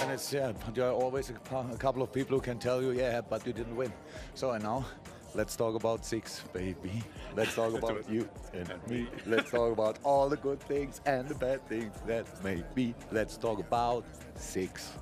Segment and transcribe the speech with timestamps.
[0.00, 1.34] And it's yeah, there are always a,
[1.78, 3.92] couple of people who can tell you, yeah, but you didn't win.
[4.34, 4.86] So and now,
[5.34, 7.02] let's talk about six, baby.
[7.36, 9.06] Let's talk about you and me.
[9.26, 12.94] Let's talk about all the good things and the bad things that may be.
[13.12, 14.04] Let's talk about
[14.34, 14.92] six.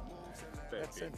[0.71, 1.15] That's it.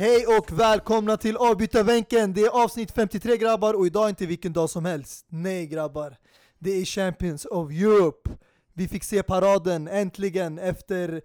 [0.00, 2.32] Hej och välkomna till avbytarbänken!
[2.32, 5.26] Det är avsnitt 53 grabbar och idag är inte vilken dag som helst.
[5.28, 6.16] Nej grabbar,
[6.58, 8.30] det är Champions of Europe.
[8.72, 11.22] Vi fick se paraden äntligen efter,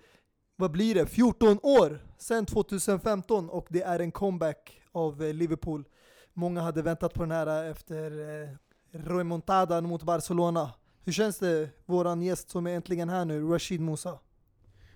[0.56, 5.84] vad blir det, 14 år sedan 2015 och det är en comeback av eh, Liverpool.
[6.34, 8.50] Många hade väntat på den här eh, efter eh,
[8.92, 10.72] remontadan mot Barcelona.
[11.04, 14.20] Hur känns det, våran gäst som är äntligen här nu, Rashid Musa?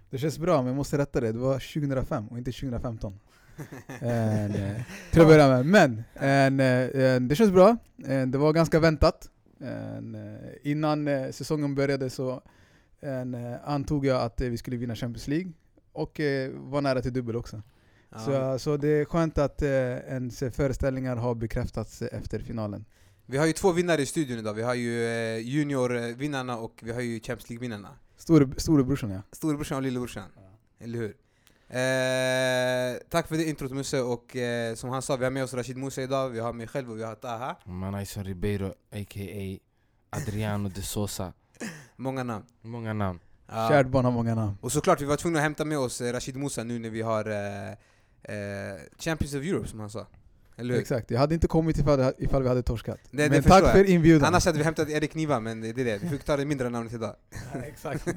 [0.10, 1.32] Det känns bra, men jag måste rätta det.
[1.32, 3.20] Det var 2005 och inte 2015.
[4.00, 5.66] En, eh, till att börja med.
[5.66, 7.78] Men en, eh, en, det känns bra.
[8.06, 9.30] En, det var ganska väntat.
[9.62, 12.42] Eh, innan eh, säsongen började så
[13.02, 15.52] eh, antog jag att eh, vi skulle vinna Champions League
[15.92, 17.62] och eh, var nära till dubbel också.
[18.26, 22.86] Så, så det är skönt att eh, ens föreställningar har bekräftats eh, efter finalen.
[23.26, 26.92] Vi har ju två vinnare i studion idag, vi har ju eh, juniorvinnarna och vi
[26.92, 27.90] har ju Champions League-vinnarna.
[28.18, 29.22] Store, storebrorsan ja.
[29.32, 30.24] Storebrorsan och lillebrorsan,
[30.80, 31.14] eller hur?
[31.70, 35.54] Eh, tack för det introt Musse, och eh, som han sa, vi har med oss
[35.54, 37.56] Rashid Musa idag, vi har mig själv och vi har Taha.
[37.66, 39.60] Manayson Ribeiro a.k.a.
[40.10, 41.34] Adriano de Sosa.
[41.96, 42.46] Många namn.
[42.62, 43.20] Många namn.
[43.48, 43.70] Ja.
[43.70, 44.58] Kärt barn har många namn.
[44.62, 47.02] Och såklart, vi var tvungna att hämta med oss eh, Rashid Musa nu när vi
[47.02, 47.70] har eh,
[48.36, 50.08] eh, Champions of Europe som han sa.
[50.60, 50.82] Eller hur?
[50.82, 53.00] Exakt, jag hade inte kommit ifall, ifall vi hade torskat.
[53.12, 53.72] Det- det men tack jag.
[53.72, 54.28] för inbjudan.
[54.28, 56.70] Annars hade vi hämtat Erik Niva, men det är det, vi fick ta det mindre
[56.70, 57.16] namnet idag.
[57.68, 58.06] exakt.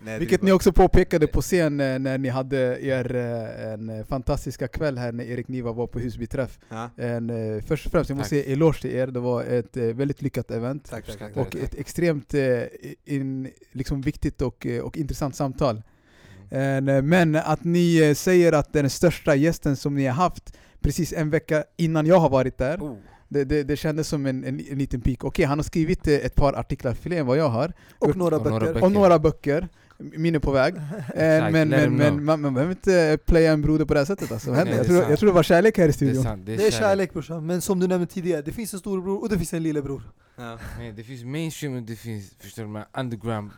[0.00, 4.04] Nej, Vilket ni också påpekade på scen eh, när ni hade er eh, en eh,
[4.04, 6.58] fantastiska kväll här när Erik Niva var på Husbyträff.
[6.68, 8.44] Ja, En, först och främst, jag måste Tack.
[8.44, 10.90] säga eloge till er, det var ett väldigt lyckat event.
[10.90, 11.62] tack, tack, Och tack.
[11.62, 12.34] ett extremt
[13.04, 15.82] in, liksom viktigt och, och intressant samtal.
[16.50, 21.12] Eh, Men att ni eh, säger att den största gästen som ni har haft precis
[21.12, 22.96] en vecka innan jag har varit där, Oh.
[23.28, 25.24] det, det, det kändes som en, en, en liten pik.
[25.24, 28.36] Okej, han har skrivit eh, ett par artiklar fler än vad jag har, Och några
[28.36, 28.72] Och några böcker.
[28.74, 28.84] böcker.
[28.86, 29.68] och några böcker.
[29.98, 30.74] Min är på väg.
[31.16, 34.50] Men men, men man, man behöver inte playa en broder på det här sättet alltså.
[34.52, 36.22] Nej, jag, tror, jag tror det var kärlek här i Det är studion.
[36.22, 38.78] sant, det är, Det är kärlek brorsan, men som du nämnde tidigare, det finns en
[38.80, 40.02] storebror och det finns en lillebror.
[40.36, 40.58] Ja.
[40.96, 43.50] Det finns mainstream och det finns, förstår du, underground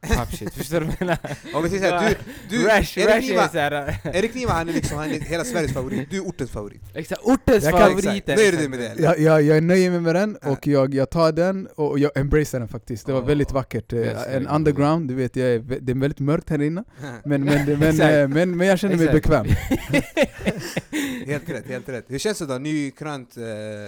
[0.00, 0.54] pop shit.
[0.54, 1.18] Förstår du vad jag menar?
[1.54, 2.16] Och vi säger såhär,
[2.48, 4.00] du, du, Rash, Erik Rash Niva, är såhär...
[4.14, 6.82] Erik Niva han är liksom han är hela Sveriges favorit, du är ortens favorit.
[6.94, 8.36] Exakt, ortens Jag favoriter!
[8.36, 9.02] Nöjer du dig med det eller?
[9.02, 12.60] Jag, jag, jag nöjer mig med den och jag, jag tar den och jag embracear
[12.60, 13.06] den faktiskt.
[13.06, 13.92] Det var Åh, väldigt vackert.
[13.92, 16.84] Eh, älskar En underground, du vet, jag är, det är väldigt mörkt här inne.
[17.24, 18.14] Men, men, men, Exakt.
[18.14, 19.46] eh, men, men jag känner mig bekväm.
[21.26, 22.04] helt rätt, helt rätt.
[22.08, 22.58] Hur känns det då?
[22.58, 23.42] Nykrönt eh,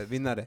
[0.09, 0.47] vinnare?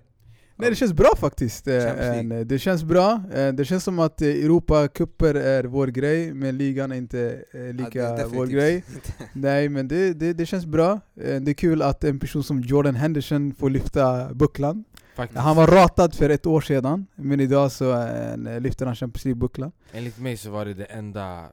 [0.58, 1.68] Nej det känns bra faktiskt.
[1.68, 3.22] Eh, eh, Det känns bra.
[3.34, 8.12] Eh, Det känns som att Europacuper är vår grej, men ligan är inte Ja, lika
[8.12, 8.84] det är vår grej.
[9.34, 11.00] Nej men det, det, det känns bra.
[11.14, 14.84] Det är kul att en person som Jordan Henderson får lyfta bucklan.
[15.16, 15.40] Faktiskt.
[15.42, 18.08] Han var ratad för ett år sedan, men idag så
[18.60, 19.72] lyfter han Champions League-bucklan.
[19.94, 21.46] Enligt mig så var det det enda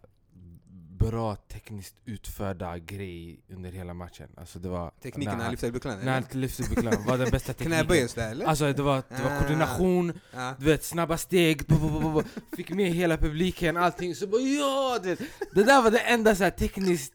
[1.10, 4.28] bra tekniskt utförda grej under hela matchen.
[4.36, 4.90] Alltså det var...
[5.02, 7.72] Tekniken när han lyfter bucklan När han lyfte bucklan var den bästa tekniken.
[7.86, 8.46] Knäböj och eller?
[8.46, 9.38] Alltså det var, det var Ah.
[9.40, 10.54] koordination, Ja.
[10.58, 12.24] du vet snabba steg, bu-
[12.56, 14.14] fick med hela publiken, allting.
[14.14, 14.98] Så bara ja!
[15.02, 15.18] Du vet.
[15.54, 17.12] Det där var det enda så här, tekniskt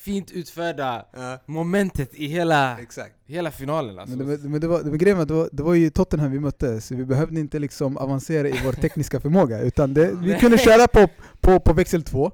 [0.00, 3.14] fint utförda Ja, momentet i hela, exakt.
[3.26, 4.16] hela finalen alltså.
[4.16, 5.74] Men, det, var- men det, var, det var grejen var att det var, det var
[5.74, 9.60] ju Tottenham vi mötte, så vi behövde inte liksom avancera i vår tekniska förmåga.
[9.60, 11.08] Utan det, vi kunde köra på,
[11.40, 12.32] på, på växel två,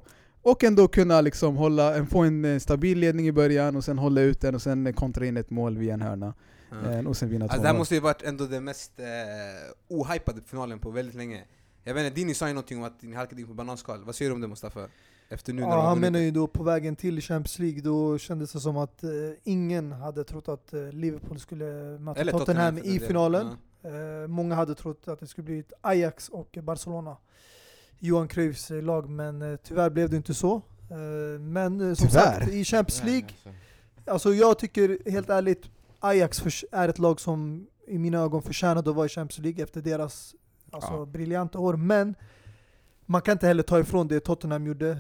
[0.51, 4.21] och ändå kunna liksom hålla, få en eh, stabil ledning i början, och sen hålla
[4.21, 6.35] ut den, och sen kontra in ett mål via en hörna.
[6.71, 7.79] Eh, Och sen vinna Alltså, det här 2-0.
[7.79, 9.07] måste ju varit ändå den mest eh,
[9.89, 11.45] ohypade finalen på väldigt länge.
[11.85, 14.05] Jag vet inte, Dini sa ju någonting om att ni halkade in på bananskal.
[14.05, 14.89] Vad säger du om det Mustafa?
[15.29, 18.19] Efter nu när Ja, har han menar ju då på vägen till Champions League, då
[18.19, 19.11] kändes det som att eh,
[19.45, 23.47] ingen hade trott att eh, Liverpool skulle möta Eller Tottenham, för i finalen.
[23.83, 27.17] Eh, många hade trott att det skulle bli ett Ajax och Barcelona.
[27.99, 30.55] Johan Cruyffs lag, men eh, tyvärr blev det inte så.
[30.91, 32.41] Eh, men eh, som Tyvärr?
[32.41, 33.51] sagt, i Champions League, alltså.
[34.13, 35.63] alltså jag tycker helt ärligt,
[36.01, 39.81] Ajax är ett lag som i mina ögon förtjänade att vara i Champions League efter
[39.81, 40.35] deras
[40.71, 41.07] alltså, Ja.
[41.07, 41.77] briljanta år.
[41.77, 42.15] Men
[43.07, 44.99] man kan inte heller ta ifrån det Tottenham gjorde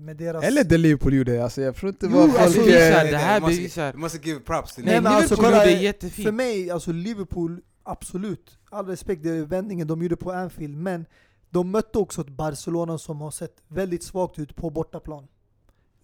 [0.00, 0.44] med deras...
[0.44, 2.54] Eller det Liverpool gjorde, alltså, jag tror inte Jo, alltså, folk...
[2.54, 3.92] Det eh, bevisar, Nej, det nej, här du måste- bevisar.
[3.92, 6.26] Du måste give props till Nej, Nej, men alltså, Liverpool kolla, gjorde jättefint.
[6.26, 8.58] För mig, alltså Liverpool, absolut.
[8.70, 10.76] All respekt, det är vändningen de gjorde på Anfield.
[10.76, 11.06] Men
[11.50, 15.28] de mötte också ett Barcelona som har sett väldigt svagt ut på bortaplan.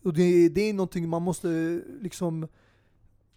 [0.05, 2.49] Och det, det är någonting man måste liksom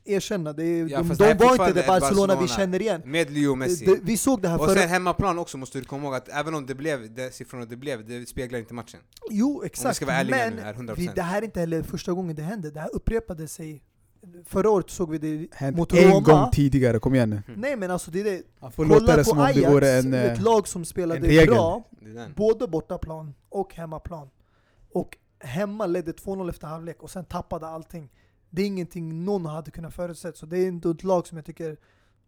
[0.05, 0.53] erkänna.
[0.53, 2.47] Det Ja, de här de var inte det fortfarande Barcelona, vi Barcelona.
[2.47, 3.01] känner igen.
[3.05, 3.85] Med Leo Messi.
[3.85, 6.53] Det, vi såg det här och sen hemmaplan också måste du komma ihåg att även
[6.53, 8.99] om det blev de siffrorna det blev, det speglar inte matchen.
[9.29, 9.95] Jo, exakt.
[9.95, 10.95] ska vara ärliga men nu, är 100%.
[10.95, 12.71] vi, det här är inte heller första gången det hände.
[12.71, 13.83] Det här upprepade sig.
[14.45, 16.19] Förra året såg vi det Hänt mot en Roma.
[16.19, 17.41] gång tidigare, kom igen nu.
[17.55, 18.41] Nej men alltså det är det.
[18.59, 21.83] Han får låta det som om det vore en, ett eh, lag som spelade bra,
[22.35, 24.29] både bortaplan och hemmaplan.
[24.93, 28.09] Och hemma ledde 2-0 efter halvlek och sen tappade allting.
[28.49, 30.33] Det är ingenting någon hade kunnat förutse.
[30.33, 31.77] Så det är ändå ett lag som jag tycker,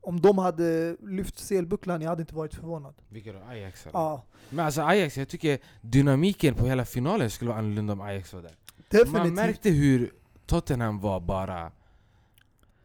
[0.01, 2.93] om de hade lyft selbucklan, jag hade inte varit förvånad.
[3.09, 3.39] Vilka då?
[3.49, 3.99] Ajax eller?
[3.99, 8.33] Ja, Men alltså Ajax, jag tycker dynamiken på hela finalen skulle vara annorlunda om Ajax
[8.33, 8.51] var där.
[8.51, 9.33] Man definitivt.
[9.33, 10.11] märkte hur
[10.45, 11.71] Tottenham var bara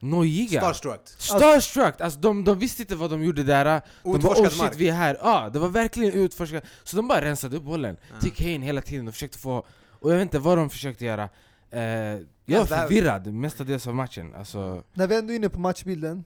[0.05, 0.61] nojiga.
[0.61, 1.01] Starstruck.
[1.07, 2.01] Starstruck!
[2.01, 3.65] Alltså de, de visste inte vad de gjorde där.
[3.65, 4.73] De bara oh shit mark.
[4.77, 5.19] vi är här.
[5.23, 6.65] Ja, det var verkligen utforskat.
[6.85, 8.21] Så de bara rensade upp bollen Ja.
[8.21, 9.67] till Kane hela tiden och försökte få...
[9.89, 11.29] Och jag vet inte vad de försökte göra.
[11.71, 14.35] Eh, jag Ja, var förvirrad mestadels av matchen.
[14.35, 16.25] Alltså, När vi ändå är inne på matchbilden,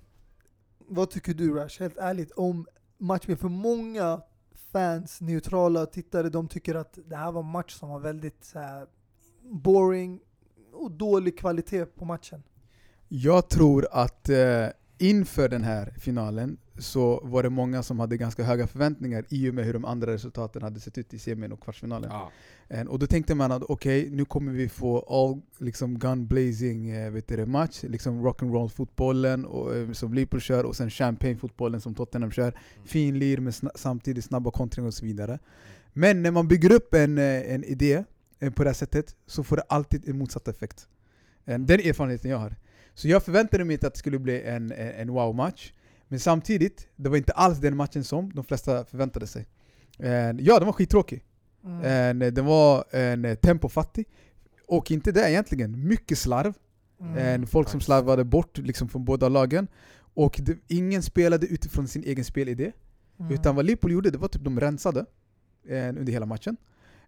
[0.79, 2.67] vad tycker du Rash, helt ärligt, om
[2.99, 3.39] matchbilden?
[3.41, 4.21] För många
[4.73, 8.59] fans, neutrala tittare, de tycker att det här var en match som var väldigt så
[8.59, 8.87] här,
[9.43, 10.21] boring
[10.73, 12.43] och dålig kvalitet på matchen.
[13.08, 14.66] Jag tror att eh,
[14.99, 19.55] inför den här finalen så var det många som hade ganska höga förväntningar i och
[19.55, 22.10] med hur de andra resultaten hade sett ut i semin och kvartsfinalen.
[22.12, 22.31] ja.
[22.69, 26.90] Eh, Och då tänkte man att okej, nu kommer vi få all liksom gun blazing
[26.90, 31.37] eh, vet du, match, liksom rock'n'roll fotbollen och, eh, som Liverpool kör och sen champagne
[31.37, 32.52] fotbollen som Tottenham kör.
[32.84, 35.38] Fin lir med sna samtidigt snabba kontringar och så vidare.
[35.93, 38.05] Men när man bygger upp en, eh, en idé
[38.38, 40.88] eh, på det här sättet så får det alltid en motsatt effekt.
[41.44, 42.56] Den erfarenheten jag har.
[42.99, 45.73] Så jag förväntade mig inte att det skulle bli en, en en wow-match.
[46.09, 49.47] Men samtidigt, det var inte alls den matchen som de flesta förväntade sig.
[49.99, 51.25] Eh, Ja, den var skittråkig.
[51.65, 52.23] Mm.
[52.23, 54.06] En, den var en eh, tempofattig.
[54.69, 56.55] Och inte det egentligen, mycket slarv.
[57.00, 57.17] Mm.
[57.17, 59.69] En, folk som slarvade bort liksom, från båda lagen.
[60.15, 62.73] Och det, ingen spelade utifrån sin egen spelidé.
[63.21, 63.33] Mm.
[63.33, 65.05] Utan vad Liverpool gjorde, det var typ de rensade
[65.69, 66.56] eh, under hela matchen.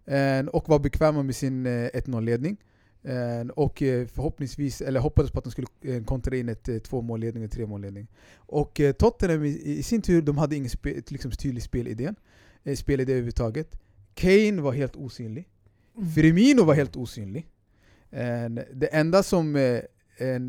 [0.05, 2.57] Eh, och var bekväma med sin eh, 1-0-ledning.
[3.03, 6.77] Eh, och eh, förhoppningsvis, eller hoppades på att de skulle eh, kontra in ett eh,
[6.77, 8.07] två målledning och tre målledning.
[8.35, 12.13] Och Tottenham i, i sin tur, de hade ingen spe, liksom, tydlig spelidé.
[12.75, 13.79] Spelidé överhuvudtaget.
[14.13, 15.49] Kane var helt osynlig.
[15.97, 16.09] Mm.
[16.09, 17.47] Firmino var helt osynlig.
[18.73, 19.55] Det enda som,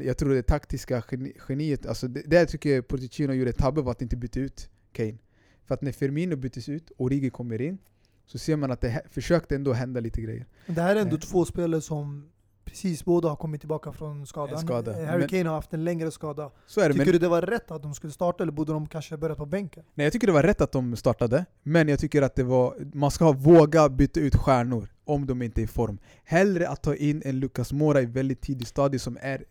[0.04, 4.02] jag tror det taktiska geni, geniet, alltså det, jag tycker Pochettino gjorde tabbe var att
[4.02, 5.18] inte byta ut Kane.
[5.64, 7.78] För att när Firmino byttes ut och Origi kommer in,
[8.26, 10.46] så ser man att det försökte ändå hända lite grejer.
[10.66, 11.20] Det här är ändå Eh.
[11.20, 12.28] två spelare som
[12.64, 14.58] precis båda har kommit tillbaka från skadan.
[14.58, 15.00] Skada.
[15.02, 16.50] Eh, Harry Kane har haft en längre skada.
[16.66, 16.92] Så är det.
[16.94, 19.38] Tycker Men, du det var rätt att de skulle starta eller borde de kanske börjat
[19.38, 19.84] på bänken?
[19.94, 22.74] nej, jag tycker det var rätt att de startade, men jag tycker att det var,
[22.94, 25.98] man ska våga byta ut stjärnor om de inte är i form.
[26.24, 29.44] Hellre att ta in en Lucas Moura i väldigt tidig stadie som är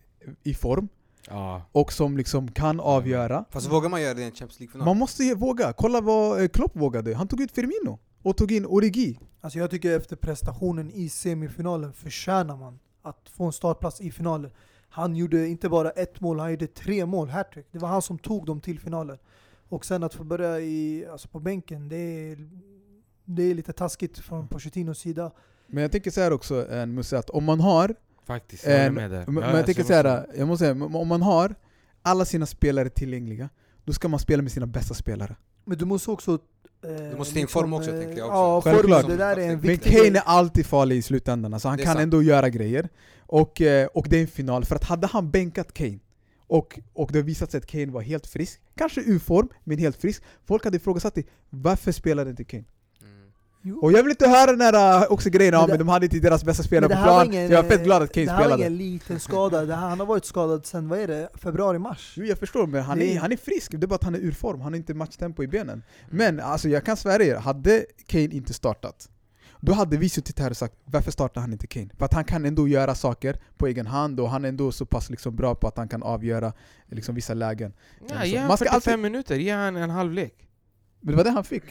[0.44, 0.88] i form,
[1.30, 1.62] Ja.
[1.72, 3.46] och som liksom kan avgöra.
[3.50, 4.86] Fast vågar man göra det i en Champions League-final?
[4.86, 5.74] Man måste ju våga.
[5.74, 7.16] Kolla vad eh, Klopp vågade.
[7.16, 9.20] Han tog ut Firmino och tog in Origi.
[9.42, 14.52] Alltså jag tycker efter prestationen i semifinalen förtjänar man att få en startplats i finalen.
[14.90, 17.66] Han gjorde inte bara ett mål, han gjorde tre mål, hattrick.
[17.72, 19.18] Det var han som tog dem till finalen.
[19.70, 22.50] Och sen att få börja i, alltså på bänken, det är,
[23.26, 25.32] det är lite taskigt från Pochettinos sida.
[25.68, 27.96] Men jag tänker så här också, eh, Musse, att om man har...
[28.26, 31.08] Faktiskt, jag En, med men, Ja, men jag tänker så här, jag måste säga, om
[31.08, 31.56] man har
[32.02, 33.50] alla sina spelare tillgängliga,
[33.86, 35.36] då ska man spela med sina bästa spelare.
[35.66, 36.32] Men du måste också...
[36.84, 38.70] Eh, Du måste in form också, eh, tänker jag också.
[38.70, 39.08] Ja, Självklart.
[39.08, 40.18] det där är en Men viktig Kane grej.
[40.18, 42.00] är alltid farlig i slutändan, alltså han kan sant.
[42.00, 42.90] ändå göra grejer.
[43.20, 46.00] Och, eh, och det är en final, för att hade han bänkat Kane,
[46.48, 49.78] och, och det har visat sig att Kane var helt frisk, kanske ur form, men
[49.78, 51.24] helt frisk, folk hade ifrågasatt det.
[51.50, 52.64] Varför spelade inte Kane?
[53.64, 53.76] Mm.
[53.76, 53.80] Jo.
[53.82, 55.88] Och jag vill inte höra den där äh, också grejen, Men ja det- men de
[55.88, 57.34] hade inte deras bästa spelare det på här var plan.
[57.34, 58.62] ingen, jag är fett glad att Kane Det här var spelade.
[58.62, 62.14] ingen liten skada, det här, han har varit skadad sen, vad är det, februari-mars?
[62.18, 64.16] Jo jag förstår, men han Det- är, han är frisk, det är bara att han
[64.16, 65.84] är ur form, han har inte matchtempo i benen.
[66.10, 69.10] Men alltså jag kan svära er, hade Kane inte startat,
[69.60, 71.90] då hade vi suttit här och sagt varför startar han inte Kane?
[71.98, 74.86] För att han kan ändå göra saker på egen hand och han är ändå så
[74.86, 76.54] pass liksom bra på att han kan avgöra
[76.90, 77.74] liksom, vissa lägen.
[78.10, 80.34] Ja, Så ge ska 45 alltid- minuter, ge han en halvlek.
[81.02, 81.64] Men det var det han fick.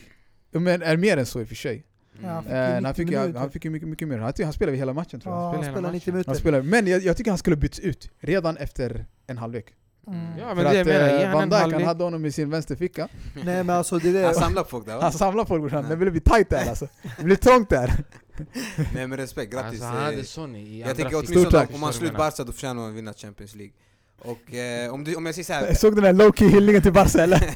[0.50, 1.84] Ja, Men är mer än så i och för sig.
[2.22, 2.44] Ja, han Mm.
[2.44, 3.40] fick Eh, han, 90 fick, ju- han, minuter.
[3.40, 4.18] han fick ju mycket, mycket mer.
[4.18, 5.42] Han, han spelade hela matchen tror jag.
[5.42, 6.12] Ja, han spelar 90 matchen.
[6.12, 6.34] Han minuter.
[6.34, 9.66] spelade, men jag, jag tycker han skulle bytts ut redan efter en halvlek.
[10.06, 10.26] Mm.
[10.38, 12.32] Ja, För men det jag att menar, eh, han Van Dijk han hade honom i
[12.32, 13.08] sin vänsterficka.
[13.44, 14.40] Nej men alltså det är Han det.
[14.40, 15.12] samlar folk där Han va?
[15.12, 16.88] samlar folk brorsan, det ville bli tight där alltså.
[17.18, 18.04] Det blir trångt där.
[18.94, 19.70] Nej men respekt, grattis.
[19.82, 21.44] Alltså, han eh, hade Sonny i jag andra tänker fickan.
[21.50, 21.68] Tack.
[21.70, 23.72] åtminstone om man vad jag Barca då förtjänar man att vinna Champions League.
[24.20, 25.66] Och eh, om, du, om jag säger.
[25.66, 27.40] Jag såg den där low-key hyllningen till Barca eller?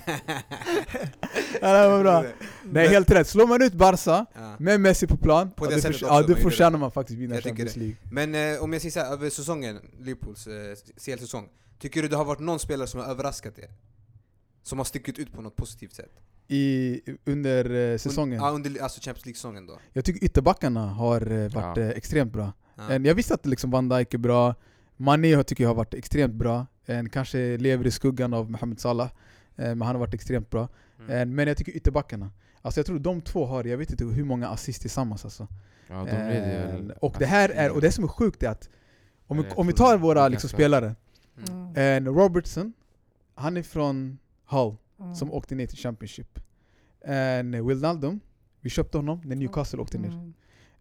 [1.61, 2.25] ja, det var bra.
[2.65, 4.57] Nej helt rätt, slår man ut Barca Ja.
[4.59, 7.77] med Messi på plan, På det sättet ja, då förtjänar man faktiskt vinna Champions.
[7.77, 7.97] League.
[8.13, 10.53] Men eh, om jag säger såhär, över säsongen, Liverpools eh,
[11.05, 11.49] CL-säsong.
[11.79, 13.69] Tycker du det har varit någon spelare som har överraskat er?
[14.63, 16.13] Som har stickit ut på något positivt sätt?
[16.49, 18.39] I, under eh, säsongen.
[18.43, 19.79] Ja, under alltså Champions League-säsongen då.
[19.93, 22.53] Jag tycker ytterbackarna har eh, varit eh, extremt bra.
[22.91, 24.55] En, Jag visste att liksom Van Dijk är bra,
[24.97, 26.67] Mané har- tycker jag har varit extremt bra.
[26.87, 29.07] En, kanske lever i skuggan av Mohamed Salah,
[29.57, 30.69] eh, men han har varit extremt bra.
[30.99, 31.11] Mm.
[31.11, 32.31] En, men jag tycker ytterbackarna,
[32.63, 35.49] alltså jag tror de två har, jag vet inte hur många assist tillsammans alltså.
[35.89, 38.69] Ja, de väl och det här är, och det som är sjukt är att
[39.27, 40.95] om, vi, om vi tar våra liksom, spelare,
[41.49, 41.73] Mm.
[41.77, 42.73] en Robertson,
[43.35, 45.15] han är från Hull, Mm.
[45.15, 46.39] som åkte ner till Championship.
[47.05, 48.21] En Wijnaldum,
[48.61, 50.33] vi köpte honom när Newcastle åkte ner.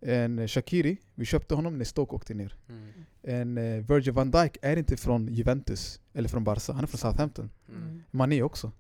[0.06, 0.40] Mm.
[0.40, 2.56] En Shakiri, vi köpte honom när Stoke åkte ner.
[2.70, 2.88] Mm.
[3.22, 6.98] En eh, Virgil van Dijk är inte från Juventus eller från Barca, han är från
[7.00, 7.50] Southampton.
[7.70, 8.04] Mm.
[8.12, 8.72] Mané också.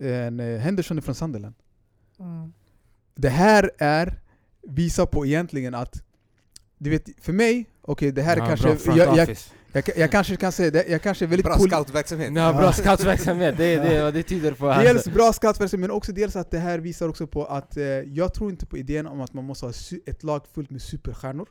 [0.00, 1.54] En eh, Henderson är från Sunderland.
[2.18, 2.52] Mm.
[3.14, 4.20] Det här är,
[4.62, 6.02] visar på egentligen att,
[6.78, 9.50] du vet, för mig, okej det här är Ja, kanske, bra front jag, jag, office.
[9.86, 12.32] Jag, jag kanske kan säga det, jag kanske är väldigt Bra scoutverksamhet.
[12.34, 14.66] Ja, bra scoutsverksamhet, det är det, vad det tyder på.
[14.66, 15.10] Dels Alltså.
[15.10, 18.50] bra scoutverksamhet men också dels att det här visar också på att eh, jag tror
[18.50, 19.72] inte på idén om att man måste ha
[20.06, 21.48] ett lag fullt med superstjärnor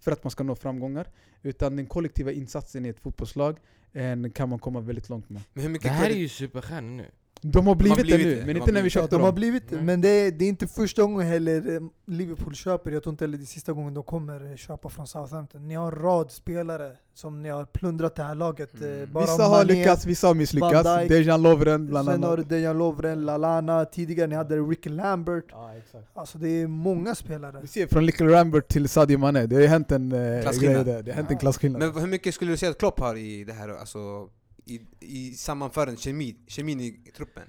[0.00, 1.06] för att man ska nå framgångar.
[1.42, 3.56] Utan den kollektiva insatsen i ett fotbollslag
[3.92, 5.42] en, kan man komma väldigt långt med.
[5.52, 7.06] Men hur Det mycket här är ju superstjärnor nu.
[7.42, 9.16] De har blivit, blivit det nu, det, men de inte har när vi Ja, köpte
[9.16, 9.34] de har dem.
[9.34, 9.82] blivit Nej.
[9.82, 13.24] men det är, det är inte första gången heller eh, Liverpool köper, jag tror inte
[13.24, 15.68] heller det är sista gången de kommer eh, köpa från Southampton.
[15.68, 18.74] Ni har en rad spelare som ni har plundrat det här laget.
[18.74, 19.12] eh, Mm.
[19.12, 20.88] Bara Vissa har Mané, lyckats, vissa har misslyckats.
[21.08, 22.48] Dejan Lovren bland Sen har du annat.
[22.48, 25.44] Dejan Lovren, Lalana, tidigare ni hade Ricky Lambert.
[25.50, 26.04] Ja, exakt.
[26.14, 27.56] Alltså det är många spelare.
[27.62, 30.18] Vi ser från Little Rambert till Sadio Mané, det har ju hänt en eh,
[30.60, 31.02] grej där.
[31.02, 31.80] Det har hänt en klasskillnad.
[31.82, 34.28] Men hur mycket skulle du säga att Klopp har i det här, alltså
[34.70, 37.42] i, i sammanförandet, kemi, kemin i truppen?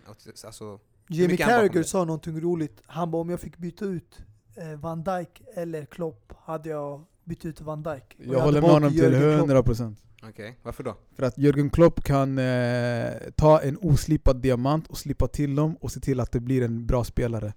[0.45, 2.81] Alltså, Jamie Carragher sa någonting roligt.
[2.85, 4.19] Han bara om jag fick byta ut
[4.55, 8.03] eh, Van Dijk eller Klopp hade jag bytt ut Van Dijk.
[8.19, 9.67] Och Jag hade håller med honom till Jürgen Klopp.
[9.67, 9.95] 100%.
[10.29, 10.97] okej, varför då?
[11.15, 15.91] För att Jürgen Klopp kan eh, ta en oslipad diamant och slipa till dem och
[15.91, 17.53] se till att det blir en bra spelare.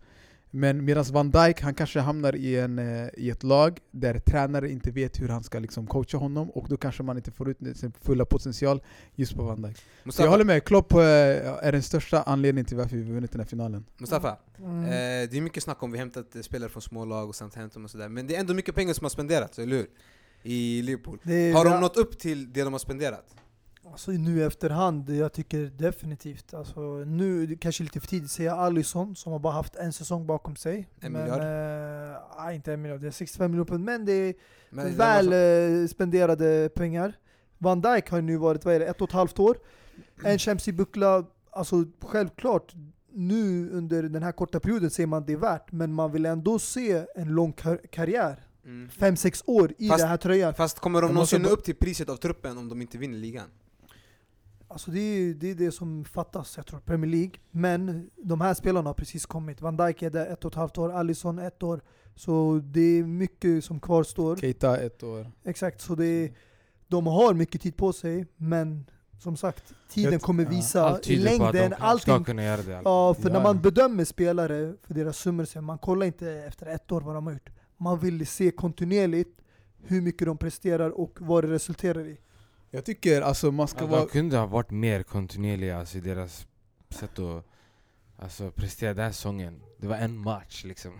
[0.56, 4.70] Men medan Van Dijk, han kanske hamnar i, en, eh, i ett lag där tränare
[4.70, 7.58] inte vet hur han ska liksom coacha honom och då kanske man inte får ut
[7.76, 8.82] sin fulla potential
[9.14, 9.76] just på Van Dijk.
[9.76, 13.32] Så Mustafa, jag håller med, Klopp eh, är den största anledningen till varför vi vunnit
[13.32, 13.84] den här finalen.
[13.99, 14.84] Mustafa Mm.
[14.84, 14.90] eh,
[15.30, 17.90] det är mycket snack om vi hämtat eh, spelare från små lag och Southampton och
[17.90, 19.87] sådär, men det är ändå mycket pengar som har spenderats, eller hur?
[20.42, 21.18] I Liverpool.
[21.54, 23.34] Har de nått upp till det de har spenderat?
[23.92, 26.54] Alltså nu efterhand, jag tycker definitivt.
[26.54, 30.56] Alltså, nu kanske lite för tidigt säga Alisson som har bara haft en säsong bakom
[30.56, 30.88] sig.
[31.00, 31.40] En men, miljard?
[31.40, 33.78] Eh, nej, inte en miljard, det är 65 miljoner.
[33.78, 34.34] Men det är
[34.70, 35.32] Men väl
[35.82, 37.12] eh, spenderade pengar.
[37.58, 39.56] Van Dijk har nu varit, vad är det, ett och ett halvt år.
[40.24, 42.74] En Champions League-buckla, alltså självklart,
[43.12, 46.58] nu under den här korta perioden ser man det är värt, men man vill ändå
[46.58, 48.46] se en lång kar- karriär.
[48.64, 48.88] Mm.
[48.90, 50.54] Fem sex år i Fast- den här tröjan.
[50.54, 53.46] Fast kommer de någonsin upp till priset av truppen om de inte vinner ligan?
[54.75, 57.33] Alltså det är, det är det som fattas, jag tror, Premier League.
[57.50, 59.61] Men de här spelarna har precis kommit.
[59.61, 61.81] Van Dijk är där ett och ett halvt år, Alisson ett år.
[62.14, 64.37] Så det är mycket som kvarstår.
[64.37, 65.31] Keita ett år.
[65.45, 66.33] Exakt, så det är,
[66.88, 68.85] de har mycket tid på sig, men
[69.23, 71.87] som sagt, tiden Jag- kommer ja, visa Allt i tyder på att de längden, kan-
[71.88, 72.14] allting.
[72.14, 72.81] ska kunna göra det.
[72.85, 73.33] Ja, för Ja.
[73.37, 77.26] när man bedömer spelare för deras summor, man kollar inte efter ett år vad de
[77.26, 77.50] har gjort.
[77.76, 79.40] Man vill se kontinuerligt
[79.87, 82.16] hur mycket de presterar och vad det resulterar i.
[82.75, 84.00] Jag tycker alltså man ska Ja, vara...
[84.00, 86.47] de kunde ha varit mer kontinuerliga alltså, i deras
[86.90, 87.45] sätt att
[88.16, 89.62] alltså, prestera den här säsongen.
[89.78, 90.93] Det var en match liksom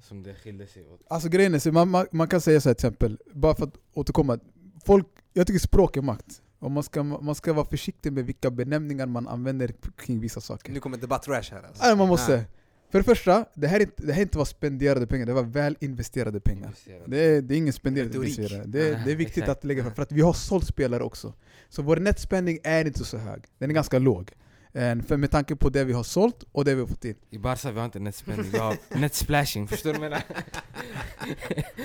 [0.00, 1.00] som det skilde sig åt.
[1.08, 3.64] Alltså grejen är, så man, man, man kan säga så här till exempel, bara för
[3.64, 4.38] att återkomma.
[4.84, 6.42] Folk, jag tycker språk är makt.
[6.58, 10.72] Och man ska, man ska vara försiktig med vilka benämningar man använder kring vissa saker.
[10.72, 11.84] Nu kommer debatt-rash här alltså.
[11.84, 12.32] Nej, man måste.
[12.32, 12.44] Ja.
[12.92, 15.42] För det första, det här, är inte, det här inte var spenderade pengar, det var
[15.42, 16.66] väl investerade pengar.
[16.66, 17.04] Investerade.
[17.06, 18.38] Det är, det är ingen spenderade Retorik.
[18.38, 18.64] investerare.
[18.66, 19.58] Det, är- det är viktigt exakt.
[19.58, 21.32] att lägga fram, för att vi har sålt spelare också.
[21.68, 24.30] Så vår netspending är inte så hög, den är ganska låg.
[24.74, 27.14] Eh, För med tanke på det vi har sålt och det vi har fått in.
[27.30, 29.68] I Barca vi har inte netspending, vi har netsplashing.
[29.68, 30.22] Förstår du vad jag menar?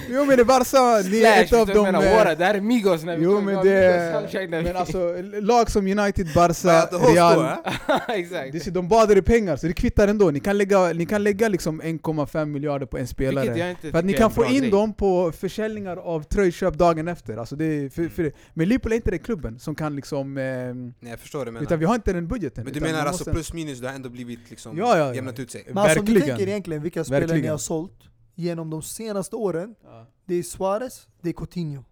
[0.10, 1.86] Jo men i Barca, ni är ett av de...
[1.88, 4.50] eh, det här är Migos när vi Jo men det...
[4.50, 7.41] Men alltså, lag som United, Barca, Real...
[7.41, 8.00] eh?
[8.10, 8.65] Exakt.
[8.65, 10.32] Det, de badar i pengar, så det kvittar ändå.
[10.32, 13.75] Ni kan lägga, ni kan lägga liksom 1,5 miljarder på en spelare.
[13.82, 14.72] För att ni kan få in grej.
[14.72, 17.38] dem på försäljningar av tröjköp dagen efter.
[17.38, 20.38] Alltså det för, för, men Liverpool är inte den klubben som kan liksom...
[20.38, 22.76] ehm, Nej jag förstår det men utan vi har inte den budgeten.
[22.79, 25.07] Men du menar vi alltså måste- plus minus, det har ändå blivit liksom Ja, ja,
[25.07, 25.15] ja.
[25.15, 25.63] jämnat ut sig?
[25.67, 26.38] Men alltså, om du Verkligen.
[26.38, 27.51] tänker egentligen vilka spelare ni Verkligen.
[27.51, 28.00] har sålt
[28.36, 29.75] genom de senaste åren.
[29.84, 30.05] Ja.
[30.25, 31.84] Det är Suarez, det är Coutinho.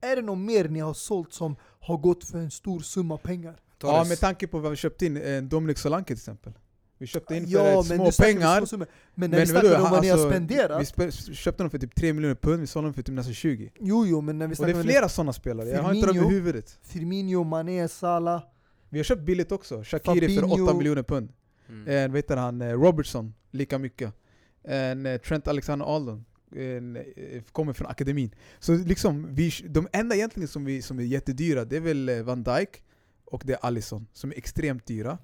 [0.00, 3.56] Är det något mer ni har sålt som har gått för en stor summa pengar?
[3.82, 4.08] Ja, Torres.
[4.08, 6.52] med tanke på vad vi köpt in, eh, Dominic Solanke till exempel.
[7.00, 8.64] Vi köpte in för Ja, men små vi pengar.
[8.66, 8.84] små.
[9.14, 10.80] Men när vi vadå, snackar om vad ni har alltså, spenderat.
[10.80, 13.34] Vi spe- köpte dem för typ 3 miljoner pund, vi sålde dem för typ nästan
[13.34, 13.70] 20.
[13.80, 16.16] Jo, jo, men när vi Och det är flera sådana spelare, jag har inte dem
[16.16, 16.34] i Firmino.
[16.34, 16.78] huvudet.
[16.82, 18.42] Firmino, Mané, Salah.
[18.88, 20.64] Vi har köpt billigt också, Shakiri för Fabinho.
[20.64, 21.32] 8 miljoner pund.
[21.68, 21.88] Mm.
[21.88, 24.14] En, vet du, han, eh, Robertson, lika mycket.
[24.64, 26.24] En, eh, Trent Alexander-Arnold
[26.56, 28.34] en, eh, kommer från akademin.
[28.58, 32.22] Så liksom, vi, de enda egentligen som, vi, som är jättedyra, det är väl eh,
[32.22, 32.82] Van Dijk
[33.24, 35.18] och det är Alisson, som är extremt dyra.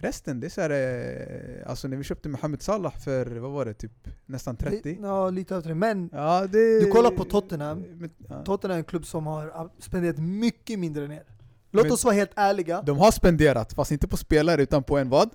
[0.00, 3.64] Resten, det är så här, eh, alltså när vi köpte Mohamed Salah för, vad var
[3.64, 4.80] det, typ nästan 30?
[4.82, 5.74] Det, ja, lite över det.
[5.74, 7.78] Men Ja, det, Du kollar på Tottenham.
[7.80, 8.44] Men, ja.
[8.44, 11.24] Tottenham är en klubb som har spenderat mycket mindre än er.
[11.70, 12.82] Låt Men- oss vara helt ärliga.
[12.82, 15.30] De har spenderat, fast inte på spelare utan på en vad?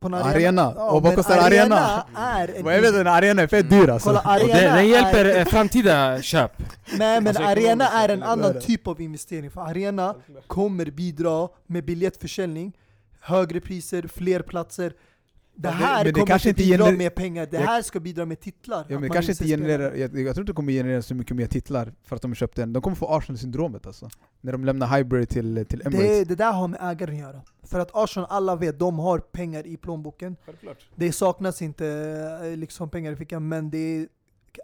[0.00, 0.68] På en Arena.
[0.68, 2.04] Och vad kostar arena?
[2.16, 4.08] är en jag vet, en arena är fett dyr alltså.
[4.08, 6.52] Kolla, arena det, den hjälper är, eh, framtida köp.
[6.98, 9.50] Nej men Alltså, arena är en annan typ av investering.
[9.50, 10.14] För arena
[10.46, 12.72] kommer bidra med biljettförsäljning,
[13.20, 14.92] högre priser, fler platser.
[15.62, 18.26] Det här men det kommer kanske inte bidra gener- med pengar, det här ska bidra
[18.26, 18.86] med titlar.
[18.88, 21.46] Ja, men kanske inte genererar, jag, jag tror inte det kommer generera så mycket mer
[21.46, 22.72] titlar för att de har köpt den.
[22.72, 24.08] De kommer få Arsenal-syndromet alltså.
[24.40, 26.08] När de lämnar Highbury till, till Emirates.
[26.08, 27.42] det, det där har med ägaren att göra.
[27.62, 30.36] För att Arsenal, alla vet, de har pengar i plånboken.
[30.94, 31.86] Det saknas inte
[32.42, 34.08] eh, liksom pengar i fickan, men det är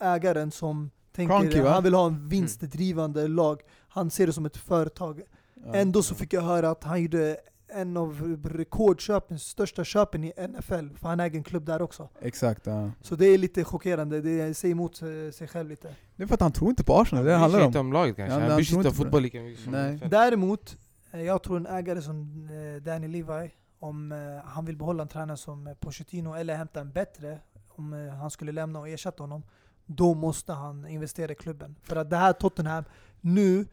[0.01, 1.71] ägaren som tänker, va?
[1.71, 3.61] han vill ha en vinstdrivande lag.
[3.89, 5.23] Han ser det som ett företag.
[5.65, 5.75] Ja.
[5.75, 7.37] Ändå så fick jag höra att han gjorde
[7.69, 12.09] en av rekordköpen, största köpen i NFL, för han äger en klubb där också.
[12.21, 12.91] Exakt, ja.
[13.03, 15.95] Så det är lite chockerande, det säger emot eh, sig själv lite.
[16.17, 17.67] Det är för att han tror inte på Arsenal, det Han handlar om.
[17.67, 18.35] inte om laget kanske.
[18.35, 19.95] Ja, han han bryr sig inte om fotboll lika mycket som Nej.
[19.95, 20.09] NFL.
[20.09, 20.77] Däremot,
[21.13, 25.37] eh, jag tror en ägare som eh, Danny Levi, om han vill behålla en tränare
[25.37, 29.43] som Pochettino eller hämta en bättre, om han skulle lämna och ersätta honom,
[29.87, 31.77] då måste han investera i klubben.
[31.83, 32.85] För att det här Tottenham,
[33.21, 33.67] nu,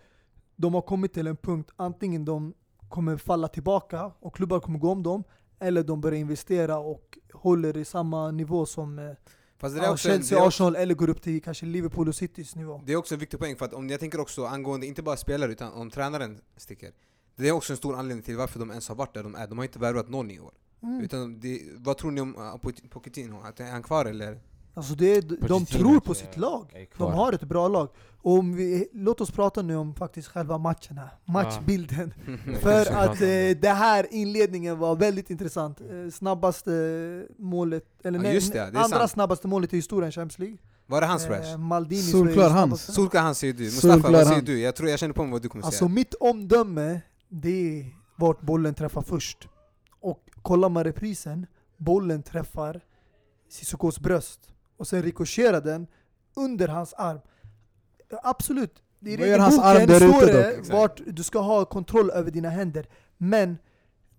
[0.56, 2.54] de har kommit till en punkt, antingen de
[2.94, 5.24] kommer falla tillbaka och klubbar kommer gå om dem,
[5.60, 9.12] eller de börjar investera och håller i samma nivå som eh,
[9.58, 12.16] Fast det är också, Chelsea, det är Arsenal eller går upp till kanske Liverpool och
[12.16, 12.82] Citys nivå.
[12.86, 15.18] det är också en viktig poäng för att om jag tänker också angående inte bara
[15.18, 16.92] spelare utan om tränaren sticker.
[17.36, 19.48] Det är också en stor anledning till varför de ens har varit där de är.
[19.48, 20.54] De har inte värvat någon i år.
[20.84, 21.02] Mm.
[21.02, 23.42] Utan det, vad tror ni om Poch- Pochettino?
[23.44, 24.40] Att är han kvar eller?
[24.74, 26.88] Alltså det, är- de tror på sitt lag.
[26.98, 27.90] De har ett bra lag.
[28.22, 31.10] Och om vi, låt oss prata nu om faktiskt själva matchen här.
[31.26, 32.14] Matchbilden.
[32.62, 35.82] För att eh, det här inledningen var väldigt intressant.
[35.82, 36.72] Eh, snabbaste
[37.38, 39.12] målet, eller Ja, nej, det, det andra sant.
[39.12, 40.58] snabbaste målet i historien Champions League.
[40.86, 41.58] Var det hans Eh, fresh?
[41.58, 42.94] Maldini Solklar hans.
[42.94, 43.64] Solka han säger du.
[43.64, 44.60] Mustafa Solklar vad säger du?
[44.60, 45.90] Jag tror jag känner på mig vad du kommer Alltså säga.
[45.90, 47.86] mitt omdöme, det är
[48.18, 49.48] vart bollen träffar först.
[50.00, 51.46] Och kollar man reprisen,
[51.78, 52.82] bollen träffar
[53.50, 54.40] Sissokos bröst.
[54.78, 55.88] Och sen rikoscherar den
[56.36, 57.20] under hans arm.
[58.24, 59.52] Absolut, i regelboken
[60.00, 62.86] står det vart du ska ha kontroll över dina händer.
[63.18, 63.58] Men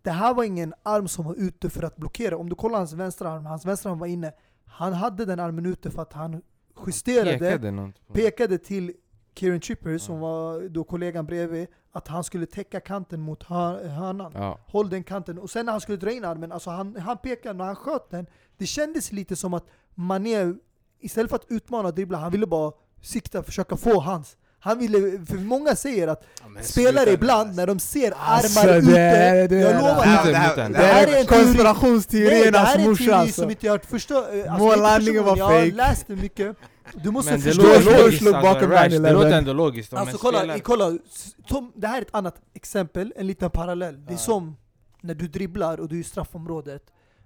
[0.03, 2.37] det här var ingen arm som var ute för att blockera.
[2.37, 4.33] Om du kollar hans vänstra arm, hans vänstra arm var inne.
[4.67, 6.43] Han hade den armen ute för att han
[6.87, 8.93] justerade Pekade något på- pekade till
[9.35, 10.21] Kieran Tripper, som Ja.
[10.21, 14.33] var då kollegan bredvid, att han skulle täcka kanten mot hör- hörnan.
[14.35, 14.59] Ja.
[14.67, 15.38] Håll den kanten.
[15.38, 18.11] Och sen när han skulle dra in armen, alltså han, han pekade, när han sköt
[18.11, 19.64] den, det kändes lite som att
[19.95, 20.55] Mané,
[21.01, 24.37] istället för att utmana och dribbla, han ville bara sikta, försöka få hans.
[24.61, 26.25] Han ville, för många säger att
[26.57, 30.03] Ja, spelare ibland, när de ser Alltså, armar ute, är- det är- jag lovar Det
[30.03, 31.15] här- det här- det Det här är en teori.
[31.17, 33.41] Nej, det konspirationsteoriernas här är en morsa teori alltså.
[33.41, 34.25] som inte jag har förstått.
[34.49, 35.73] Alltså, Mållandningen var jag har fake.
[35.75, 36.57] läst det mycket.
[36.95, 37.63] Du måste Men det förstå.
[37.63, 39.03] låter alltså, bakom Rash, 9/11.
[39.09, 39.95] det låter ändå logiskt.
[39.95, 40.99] Alltså kolla, kolla
[41.49, 44.05] Tom, det här är ett annat exempel, en liten parallell.
[44.07, 44.19] Det är Ja.
[44.19, 44.57] som
[45.01, 46.83] när du dribblar och du är i straffområdet.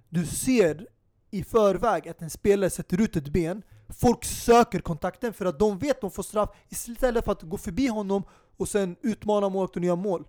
[0.09, 0.85] Du ser
[1.31, 5.79] i förväg att en spelare sätter ut ett ben, folk söker kontakten för att de
[5.79, 8.23] vet att de får straff istället för att gå förbi honom
[8.57, 10.27] och sen utmana målvakten och göra mål.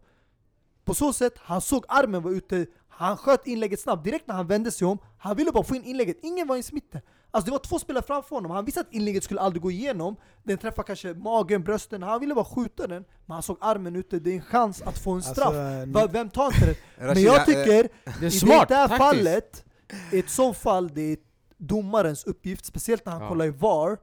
[0.84, 4.04] På så sätt, han såg armen var ute, han sköt inlägget snabbt.
[4.04, 6.16] Direkt när han vände sig om, han ville bara få in inlägget.
[6.22, 7.00] Ingen var i mitten.
[7.30, 10.16] Alltså det var två spelare framför honom, han visste att inlägget skulle aldrig gå igenom.
[10.42, 13.04] Den träffade kanske magen, brösten, han ville bara skjuta den.
[13.26, 15.54] Men han såg armen ute, det är en chans att få en straff.
[15.54, 16.76] Alltså, Vem tar inte det?
[17.06, 17.88] Men jag eh, tycker,
[18.20, 18.98] Det är i det här taktiskt.
[18.98, 19.64] fallet,
[20.12, 21.16] i ett sånt fall, det är
[21.58, 23.28] domarens uppgift, speciellt när han Ja.
[23.28, 23.98] kollar i VAR,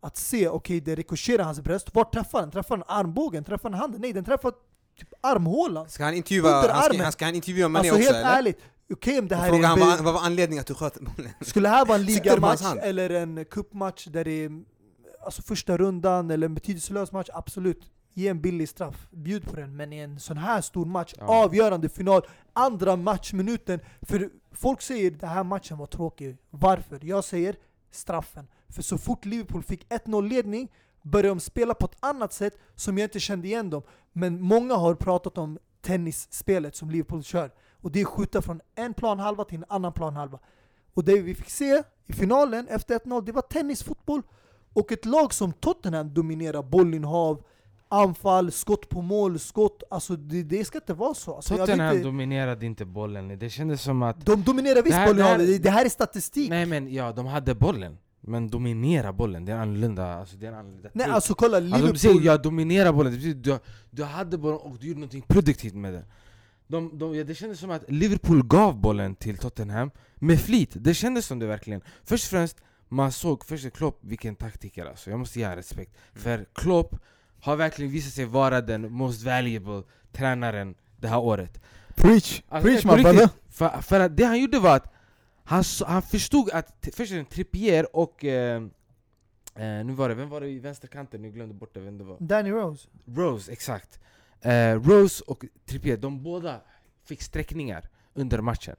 [0.00, 2.50] att se, okej det rikoscherar hans bröst, vart träffar den?
[2.50, 3.44] Träffar den armbågen?
[3.44, 4.00] Träffar den handen?
[4.00, 4.50] Nej, den träffar
[4.98, 5.88] typ armhålan.
[5.88, 8.38] Ska han intervjua, Under han ska, han ska han intervjua Mané Alltså också helt eller?
[8.38, 8.58] ärligt,
[8.92, 11.30] okej om det här är en vad, var anledningen att du sköt bollen?
[11.40, 14.62] Skulle det här vara en ligamatch eller en cupmatch där det är
[15.24, 17.90] alltså första rundan eller en betydelselös match, absolut.
[18.20, 19.76] Ge en billig straff, bjud på den.
[19.76, 21.44] Men i en sån här stor match, Ja.
[21.44, 23.80] avgörande final, andra matchminuten.
[24.02, 26.36] För folk säger den här matchen var tråkig.
[26.50, 26.98] Varför?
[27.02, 27.56] Jag säger
[27.90, 28.46] straffen.
[28.68, 30.68] För så fort Liverpool fick 1-0 ledning
[31.02, 33.82] började de spela på ett annat sätt som jag inte kände igen dem.
[34.12, 37.50] Men många har pratat om tennisspelet som Liverpool kör.
[37.72, 40.38] Och det är skjuta från en planhalva till en annan planhalva.
[40.94, 44.22] Och det vi fick se i finalen efter 1-0, det var tennisfotboll.
[44.72, 47.42] Och ett lag som Tottenham dominerar bollinnehav,
[47.90, 49.82] anfall, skott på mål, skott.
[49.90, 51.34] Alltså det, det ska inte vara så.
[51.36, 54.26] Alltså, Tottenham inte, dominerade inte bollen, det kändes som att...
[54.26, 56.50] de dominerar visst Det här- bollinnehav, det här- det, det här är statistik.
[56.50, 57.98] Nej men ja, de hade bollen.
[58.20, 60.14] Men dominera bollen, det är annorlunda.
[60.14, 61.92] Alltså, det är annorlunda Nej alltså kolla, Alltså, Liverpool...
[61.92, 63.58] de säger jag dominerar bollen, det betyder du,
[63.90, 66.04] du hade bollen och du gjorde något produktivt med den.
[66.66, 70.94] De, de, ja, det kändes som att Liverpool gav bollen till Tottenham med flit, det
[70.94, 71.80] kändes som det verkligen.
[72.04, 72.56] Först och främst,
[72.88, 75.96] man såg först Klopp vilken taktiker alltså, jag måste ge respekt.
[76.14, 76.96] För Klopp
[77.40, 81.60] har verkligen visat sig vara den most valuable tränaren det här året.
[81.94, 82.42] Preach!
[82.48, 83.04] Alltså, Preach my riktigt.
[83.04, 83.28] brother!
[83.50, 84.92] För, för att det han gjorde var att
[85.44, 88.24] han, han förstod att först Trippier och...
[88.24, 88.62] Eh,
[89.54, 91.22] eh, nu var det, vem var det i vänsterkanten?
[91.22, 92.16] Nu glömde bort det, vem det var.
[92.20, 92.88] Danny Rose.
[93.06, 94.00] Rose, exakt.
[94.40, 96.60] Eh, Rose och Trippier, de båda
[97.04, 98.76] fick sträckningar under matchen.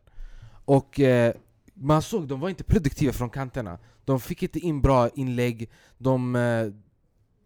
[0.66, 1.34] Och eh,
[1.74, 3.80] man såg, de var inte produktiva från kanterna.
[4.06, 6.36] De fick inte in bra inlägg, de...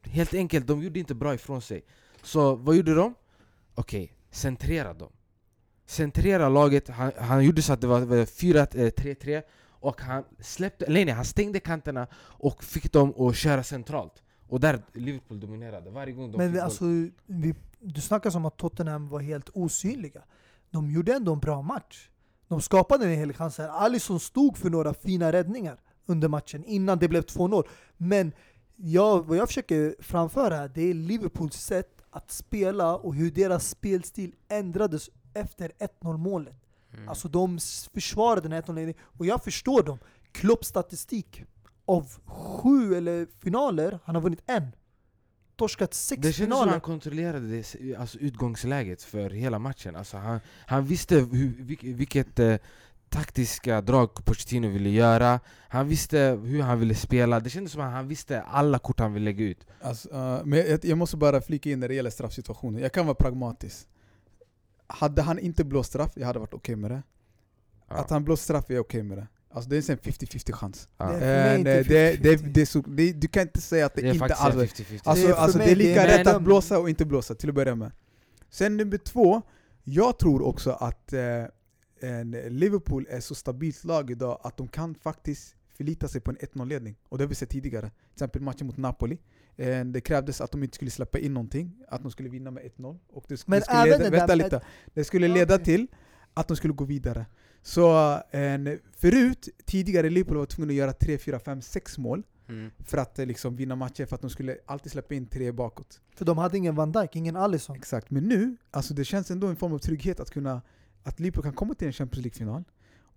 [0.05, 1.83] Eh, helt enkelt, de gjorde inte bra ifrån sig.
[2.23, 3.13] Så vad gjorde de?
[3.75, 5.11] Okej, centrera dem.
[5.85, 11.05] Centrera laget, han, han gjorde så att det var var 4-3-3 och han släppte, nej,
[11.05, 14.23] nej, han stängde kanterna och fick dem att köra centralt.
[14.47, 16.85] Och där Liverpool dominerade varje gång de Men fick alltså,
[17.25, 20.21] vi, du snackar som att Tottenham var helt osynliga.
[20.71, 22.09] De gjorde ändå en bra match.
[22.47, 23.67] De skapade en hel chans här.
[23.67, 27.63] Alisson stod för några fina räddningar under matchen innan det blev 2-0.
[27.97, 28.31] Men
[28.75, 33.69] jag, vad jag försöker framföra här, det är Liverpools sätt att spela och hur deras
[33.69, 36.55] spelstil ändrades efter 1-0 målet.
[36.93, 37.09] Mm.
[37.09, 37.59] Alltså de
[37.93, 39.01] försvarade den här 1-0 ledningen.
[39.03, 39.97] Och jag förstår dem.
[40.31, 41.43] Klopps statistik.
[41.85, 44.67] Av sju eller finaler, han har vunnit en.
[45.55, 46.71] Torskat sex Det kändes som finaler.
[46.71, 49.95] han kontrollerade det, alltså utgångsläget för hela matchen.
[49.95, 52.55] Alltså han, han visste hur, vilk, vilket eh,
[53.15, 55.39] taktiska drag Pochettino ville göra.
[55.69, 57.39] Han visste hur han ville spela.
[57.39, 59.67] Det kändes som att han visste alla kort han ville lägga ut.
[59.81, 62.81] Alltså, eh, men jag, jag måste bara flika in när det gäller straffsituationen.
[62.81, 63.87] Jag kan vara pragmatisk.
[64.87, 67.03] Hade han inte blåst straff, jag hade varit okej med det.
[67.89, 67.95] Ja.
[67.95, 69.27] Att han blåst straff, är jag okej med det.
[69.53, 70.89] Alltså det är en 50-50 chans.
[70.97, 71.05] Ja.
[71.11, 72.51] Det är Eh, inte det, det, det, 50-50.
[72.53, 74.61] det är så, det, du kan inte säga att det, Det är inte alls en
[74.61, 75.01] är 50-50.
[75.03, 77.05] Alltså, Det är är, alltså, det är lika det är rätt att blåsa och inte
[77.05, 77.91] blåsa, till att börja med.
[78.49, 79.41] Sen nummer två,
[79.83, 81.21] jag tror också att eh,
[82.05, 86.37] en Liverpool är så stabilt lag idag att de kan faktiskt förlita sig på en
[86.37, 86.95] 1-0-ledning.
[87.09, 87.89] Och det har vi sett tidigare.
[87.89, 89.17] Till exempel matchen mot Napoli.
[89.55, 92.63] Eh, det krävdes att de inte skulle släppa in någonting, att de skulle vinna med
[92.63, 92.99] 1-0.
[93.09, 94.61] Och det, sk- Men det skulle leda, den vänta lite.
[94.93, 95.87] Det skulle leda till
[96.33, 97.25] att de skulle gå vidare.
[97.61, 102.71] Så en, förut, tidigare Liverpool var tvungna att göra 3, 4, 5, 6 mål Mm.
[102.85, 106.01] för att eh, liksom vinna matcher, för att de skulle alltid släppa in tre bakåt.
[106.15, 107.75] För de hade ingen Van Dijk, ingen Alisson.
[107.75, 110.61] Exakt, men nu, alltså det känns ändå en form av trygghet att kunna
[111.05, 112.63] att Liverpool kan komma till en Champions League-final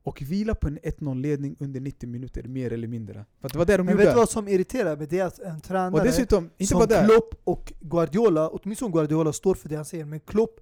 [0.02, 3.24] och vila på en 1-0-ledning under 90 minuter, mer eller mindre.
[3.40, 4.16] För det var det de Men vet du gjorde.
[4.18, 5.06] vad som irriterar mig?
[5.06, 7.04] Det är att en Och tränare dessutom, inte som bara.
[7.06, 10.60] Klopp och Guardiola, åtminstone Guardiola står för det han säger, men Klopp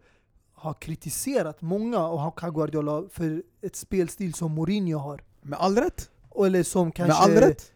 [0.55, 5.23] har kritiserat många och han Guardiola för ett spelstil som Mourinho har.
[5.43, 6.11] Med all rätt.
[6.47, 7.27] Eller som kanske...
[7.29, 7.73] Med all rätt.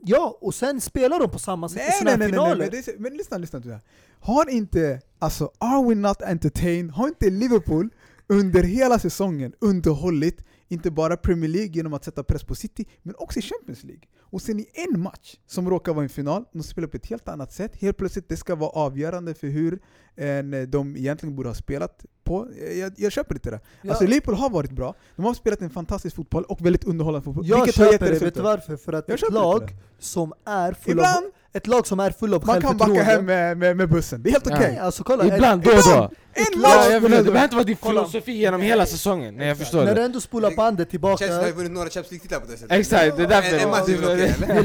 [0.00, 2.38] Ja, och sen spelar de på samma sätt i Nej, såna nej, här nej, nej,
[2.38, 2.64] nej, finaler.
[2.64, 3.82] men, det är, så- men lyssna, lyssna till det här.
[4.20, 6.90] Har inte, alltså, are we not entertained?
[6.90, 7.88] Har inte Liverpool
[8.28, 13.14] under hela säsongen underhållit inte bara Premier League genom att sätta press på City, men
[13.18, 14.02] också i Champions League.
[14.20, 17.28] Och sen i en match, som råkar vara en final, de spelar på ett helt
[17.28, 17.76] annat sätt.
[17.76, 19.80] Helt plötsligt, det ska vara avgörande för hur
[20.18, 22.48] en, de egentligen borde ha spelat på.
[22.80, 23.60] Jag, jag köper inte det.
[23.82, 23.90] Ja.
[23.90, 27.46] Alltså Liverpool har varit bra, de har spelat en fantastisk fotboll och väldigt underhållande fotboll.
[27.46, 28.76] Jag vilket har köper det, vet du varför?
[28.76, 32.34] För att Jag ett lag som är full Ibland av, ett lag som är full
[32.34, 34.56] av man kan backa hem med, med, med bussen, det är helt Ja.
[34.56, 34.68] okej.
[34.70, 36.10] Nej, alltså kolla, Ibland, då och då.
[36.32, 36.70] En ett match!
[36.74, 39.36] Ja, lag- jag vet, det behöver inte vara din filosofi genom hela säsongen.
[39.36, 40.02] Nej, jag förstår När du det.
[40.02, 42.72] ändå spolar bandet Chelsea har tillbaka ju vunnit några Champions League-titlar på det sättet.
[42.72, 43.56] Exakt, det är därför.
[43.58, 43.96] En, match är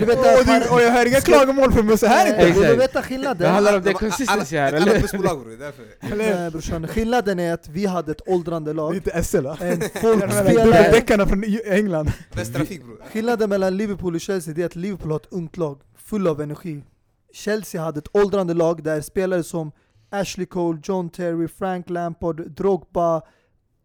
[0.05, 2.59] väl okej Och, jag hör inga klagomål från Musse här Eh, inte!
[2.59, 3.51] Vill du veta Det skillnaden?
[3.53, 4.99] handlar om det De- consistency alla- här, eller?
[5.43, 6.15] Bror, det är därför.
[6.17, 8.95] Nej brorsan, skillnaden är att vi hade ett åldrande Det är lag.
[8.95, 9.57] inte SL va?
[9.61, 10.65] En folk spelare.
[10.65, 12.11] Dubbeldäckarna från England.
[12.31, 13.01] Västtrafik bror.
[13.11, 16.83] Skillnaden mellan Liverpool och Chelsea är att Liverpool har ett ungt lag, full av energi.
[17.33, 19.71] Chelsea hade ett åldrande lag där spelare som
[20.09, 23.21] Ashley Cole, John Terry, Frank Lampard, Drogba,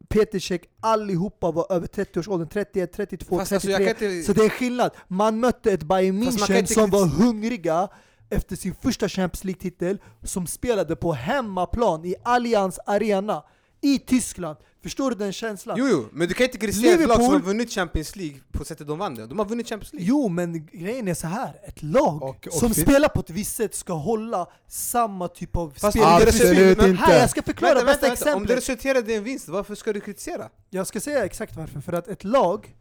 [0.09, 3.95] Peter Cech, allihopa var över 30-årsåldern, 31, 32, Fast alltså jag 33.
[4.09, 4.27] kan inte...
[4.27, 4.91] Så det är en skillnad.
[5.09, 7.89] Man mötte ett Bayern München inte som var hungriga
[8.31, 13.43] efter sin första Champions League-titel, som spelade på hemmaplan i Allianz Arena.
[13.81, 14.57] i Tyskland.
[14.83, 15.77] Förstår du den känslan?
[15.79, 18.65] Jo, jo, men du kan inte kritisera ett lag som har vunnit Champions League på
[18.65, 19.27] sättet de vann det.
[19.27, 20.09] De har vunnit Champions League.
[20.09, 21.61] Jo, men grejen är så här.
[21.65, 25.71] ett lag Och- och som spelar på ett visst sätt ska hålla samma typ av
[25.77, 26.03] Fast spel.
[26.07, 27.03] Absolut inte.
[27.03, 28.37] Här, jag ska förklara Vänta, bästa vänta, vänta.
[28.37, 28.79] Om det exemplet.
[28.79, 30.49] resulterade i en vinst, varför ska du kritisera?
[30.71, 31.81] Jag ska säga exakt varför.
[31.81, 32.75] För att ett lag,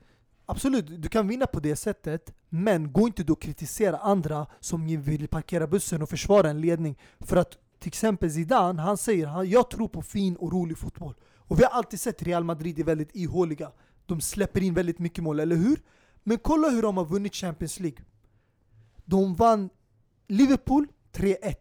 [0.48, 5.02] absolut, du kan vinna på det sättet, men gå inte då och kritisera andra som
[5.02, 7.00] vill parkera bussen och försvara en ledning.
[7.20, 11.16] För att till exempel Zidane, han säger han, jag tror på fin och rolig fotboll.
[11.38, 13.72] Och vi har alltid sett Real Madrid är väldigt ihåliga.
[14.06, 15.82] De släpper in väldigt mycket mål, eller hur?
[16.24, 18.00] Men kolla hur de har vunnit Champions League.
[19.06, 19.70] De vann
[20.28, 21.56] Liverpool 3-1.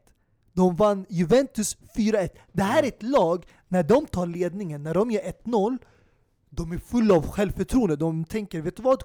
[0.53, 2.29] De vann Juventus 4-1.
[2.53, 5.79] Det här är ett lag, när de tar ledningen, när de gör 1-0,
[6.51, 7.97] de är fulla av självförtroende.
[7.97, 9.03] De tänker, vet du vad?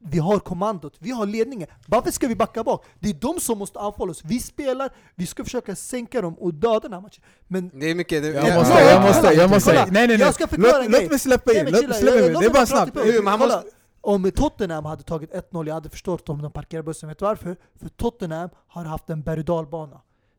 [0.00, 1.68] Vi har kommandot, vi har ledningen.
[1.86, 2.84] Varför ska vi backa bak?
[3.00, 4.20] Det är de som måste anfalla oss.
[4.24, 7.22] Vi spelar, vi ska försöka sänka dem och döda den här matchen.
[7.48, 8.22] Men Det är mycket...
[8.22, 9.70] Det, Jag Ja, måste, jag måste, jag måste.
[9.70, 9.82] kolla.
[9.84, 10.18] Nej nej nej.
[10.20, 12.32] Jag ska förklara låt, en låt mig släppa Nej, in, låt jag- in.
[12.32, 12.94] låt Det är bara snabbt.
[12.94, 13.64] måste-
[14.00, 17.08] Om Tottenham hade tagit 1-0, jag hade förstått om de parkerar bussen.
[17.08, 17.56] Vet du varför?
[17.80, 19.44] För Tottenham har haft en berg.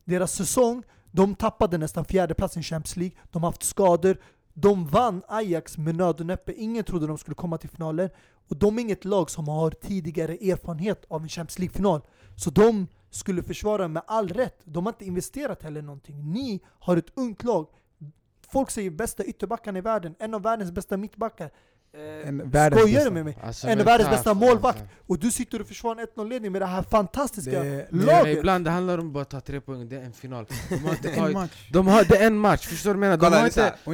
[0.06, 4.18] Deras säsong, de tappade nästan fjärde platsen i Champions League, de har haft skador,
[4.62, 8.10] de vann Ajax med nöd och näppe, ingen trodde de skulle komma till finalen.
[8.50, 12.02] Och de är inget lag som har tidigare erfarenhet av en Champions League-final.
[12.36, 14.60] Så de skulle försvara med all rätt.
[14.64, 16.32] De har inte investerat heller någonting.
[16.32, 17.68] Ni har ett ungt lag.
[18.52, 21.52] Folk säger bästa ytterbackarna i världen, en av världens bästa mittbackar.
[21.94, 23.10] Eh, En världens Skojar bästa.
[23.10, 23.38] du med mig?
[23.44, 24.80] Alltså, en av världens bästa målvakt.
[24.80, 24.96] alltså.
[25.08, 28.38] Och du sitter och försvarar en 1-0-ledning med det här fantastiska Det- laget.
[28.38, 30.46] Ibland det handlar om bara att ta tre poäng, det är en final.
[30.70, 31.70] De har Det en match.
[31.74, 33.30] de har, det är en match, förstår du vad jag menar?
[33.32, 33.46] De har,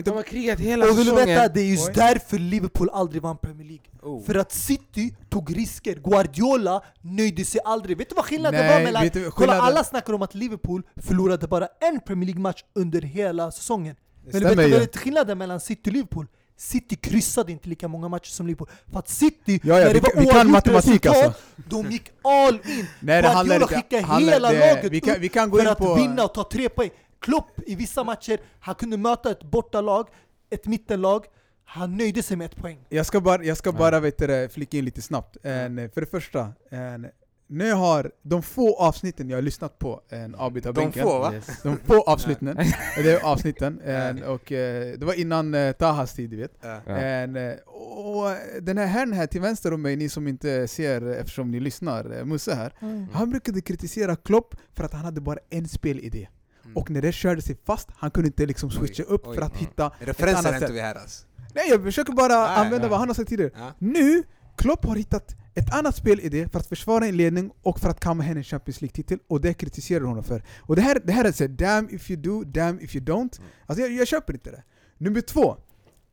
[0.02, 1.28] inte, de har krigat hela Och vill du säsongen.
[1.28, 3.86] veta, det är just därför Liverpool aldrig vann Premier League.
[4.02, 4.24] Oh.
[4.26, 5.96] För att City tog risker.
[5.96, 7.98] Guardiola nöjde sig aldrig.
[7.98, 9.10] Vet du vad skillnaden Nej, var mellan...
[9.14, 13.96] du Kolla, alla snackar om att Liverpool förlorade bara en Premier League-match under hela säsongen.
[14.24, 16.28] Men stämmer vet du vad skillnaden mellan City och Liverpool?
[16.58, 18.68] City kryssade inte lika många matcher som Liverpool.
[18.92, 21.42] För att City, Ja, ja, när det vi var kan- vi kan matematik, resultat, alltså.
[21.56, 22.88] de gick all in.
[23.00, 23.68] Nej det Guardiola inte...
[23.76, 25.96] skickade hela det- laget vi kan, upp vi kan gå för in att på...
[25.96, 26.90] vinna och ta tre poäng.
[27.20, 30.08] Klopp i vissa matcher, han kunde möta ett bortalag,
[30.50, 31.26] ett mittenlag,
[31.66, 32.80] han nöjde sig med ett poäng.
[32.90, 35.38] Jag ska bara, jag ska bara vet du, det, flika in lite snabbt.
[35.44, 37.08] En, för det första, en,
[37.48, 41.34] nu har de få avsnitten jag har lyssnat på en De avbytarbänken få va?
[41.34, 41.62] Yes.
[41.64, 42.56] De få avsnitten,
[42.96, 46.52] det är avsnitten, en, och eh, det var innan eh, Tahas tid du vet.
[46.62, 46.82] Ja.
[46.86, 46.98] Ja.
[46.98, 47.54] En, eh,
[47.98, 51.52] och den här herrn här till vänster om mig, ni som inte ser eh, eftersom
[51.52, 52.74] ni lyssnar, Musse här.
[53.14, 56.28] Han brukade kritisera Klopp för att han hade bara en spelidé.
[56.64, 56.78] Mm.
[56.78, 59.36] Och när det körde sig fast, han kunde inte liksom switcha Oj, upp oj.
[59.36, 59.60] för att Mm.
[59.66, 60.76] hitta Referenser annat är inte sätt.
[60.76, 61.26] vi här alltså.
[61.56, 62.90] Nej jag försöker bara Nej, använda nej.
[62.90, 63.52] vad han har sagt tidigare.
[63.56, 63.72] Ja.
[63.80, 64.24] Nu,
[64.56, 68.24] Klopp har hittat ett annat spelidé för att försvara en ledning och för att kamma
[68.24, 70.44] hem en Champions League-titel och det kritiserar honom för.
[70.60, 73.40] Och det här, det här är så damn if you do, damn if you don't.
[73.40, 73.52] Mm.
[73.66, 74.64] Alltså jag, jag köper inte det.
[74.98, 75.58] Nummer två,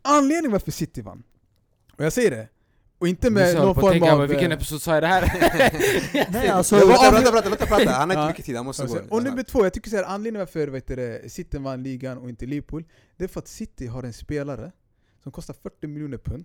[0.03, 1.23] anledningen varför City vann.
[1.99, 2.49] Och jag säger det,
[3.03, 4.19] och inte med någon form tänka, av...
[4.19, 5.23] men vilken eh, episod sa jag det här?
[6.33, 7.91] Nej, alltså, prata, låt prata.
[7.91, 8.99] Han har inte mycket tid, han måste gå.
[9.09, 12.29] Och nummer två, jag tycker så här, anledningen varför vet du, City vann ligan och
[12.29, 12.85] inte Liverpool,
[13.17, 14.73] det är för att City har en spelare
[15.23, 16.45] som kostar 40 miljoner pund,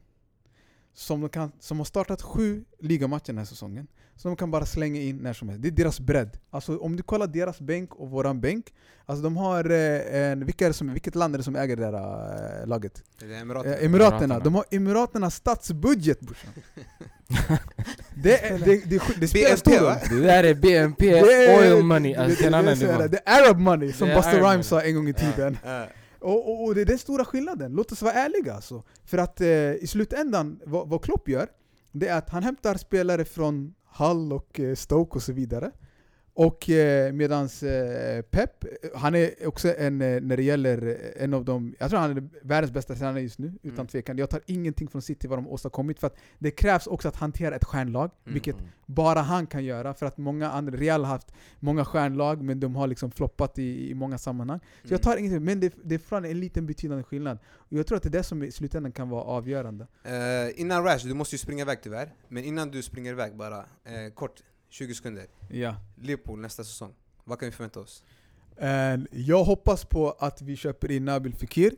[0.98, 4.66] som, de kan, som har startat sju ligamatcher den här säsongen, som de kan bara
[4.66, 5.62] slänga in när som helst.
[5.64, 6.38] Det är deras bredd.
[6.50, 8.66] Alltså om du kollar deras bänk och våran bänk,
[9.06, 11.76] alltså de har eh, en, vilka är det som, vilket land är det som äger
[11.76, 13.04] det där eh, laget?
[13.20, 13.76] Det är Eh, Emiraterna.
[13.76, 13.86] Emiraterna.
[13.86, 14.40] Emiraterna.
[14.40, 16.50] De har Emiraternas statsbudget brorsan.
[18.16, 19.96] det, är- det, det, det, det spelar BNP, stor roll.
[20.22, 23.08] Det där är BNP, Det oil money, det- alltså det det- det nivå.
[23.08, 25.58] Det är Arab money, som Det Buster Rhymes sa en gång i tiden.
[25.66, 25.86] Ja.
[26.20, 28.84] Och, och, och det är den stora skillnaden, låt oss vara ärliga alltså.
[29.06, 31.48] För att eh, i slutändan, vad, vad Klopp gör,
[31.92, 35.72] det är att han hämtar spelare från Hull och eh, Stoke och så vidare.
[36.40, 41.34] Och eh, medans eh, Pep, han är också en, eh, när det gäller eh, en
[41.34, 43.88] av de, jag tror han är världens bästa tränare just nu, utan Mm.
[43.88, 44.18] tvekan.
[44.18, 47.56] Jag tar ingenting från City vad de åstadkommit, för att det krävs också att hantera
[47.56, 48.34] ett stjärnlag, Mm.
[48.34, 52.60] vilket bara han kan göra, för att många andra, Real har haft många stjärnlag, men
[52.60, 54.60] de har liksom floppat i, i många sammanhang.
[54.84, 57.38] Så jag tar ingenting, men det, det är fortfarande en liten betydande skillnad.
[57.50, 59.88] Och jag tror att det är det som i slutändan kan vara avgörande.
[60.04, 62.14] Eh, innan Rash, du måste ju springa iväg tyvärr.
[62.28, 65.26] Men innan du springer iväg bara, eh, kort, 20 sekunder.
[65.50, 65.76] Ja.
[65.96, 66.94] Liverpool nästa säsong.
[67.24, 68.04] Vad kan vi förvänta oss?
[69.12, 71.72] Jag hoppas på att vi köper in Nabil Fekir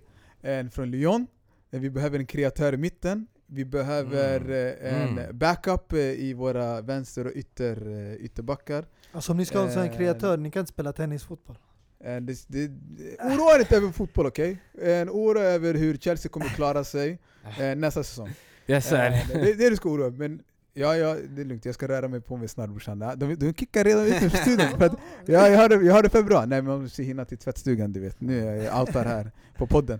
[0.71, 1.27] från Lyon.
[1.73, 3.27] And vi behöver en kreatör i mitten.
[3.47, 4.51] Vi behöver Mm.
[4.85, 5.37] eh, en Mm.
[5.37, 8.85] backup eh, i våra vänster och ytter, eh, ytterbackar.
[9.11, 11.57] alltså om ni ska ha en sån här Eh, kreatör, ni kan inte spela tennisfotboll.
[11.99, 14.61] Det, det, det, oroa er inte över fotboll, okej?
[14.73, 15.03] Okay?
[15.09, 17.19] Oroa över hur Chelsea kommer klara sig
[17.59, 18.29] eh, nästa säsong.
[18.67, 18.91] Yes.
[18.91, 20.41] Eh, det, det är du ska oroa men
[20.79, 21.65] ja, ja, det är lugnt.
[21.65, 22.99] Jag ska röra mig på mig snart brorsan.
[22.99, 24.77] De, de kickar redan ut ur studion.
[24.77, 26.45] För att, ja, jag, har det, jag har det för bra.
[26.45, 28.21] Nej men man måste hinna till tvättstugan du vet.
[28.21, 29.99] Nu är jag outar här på podden.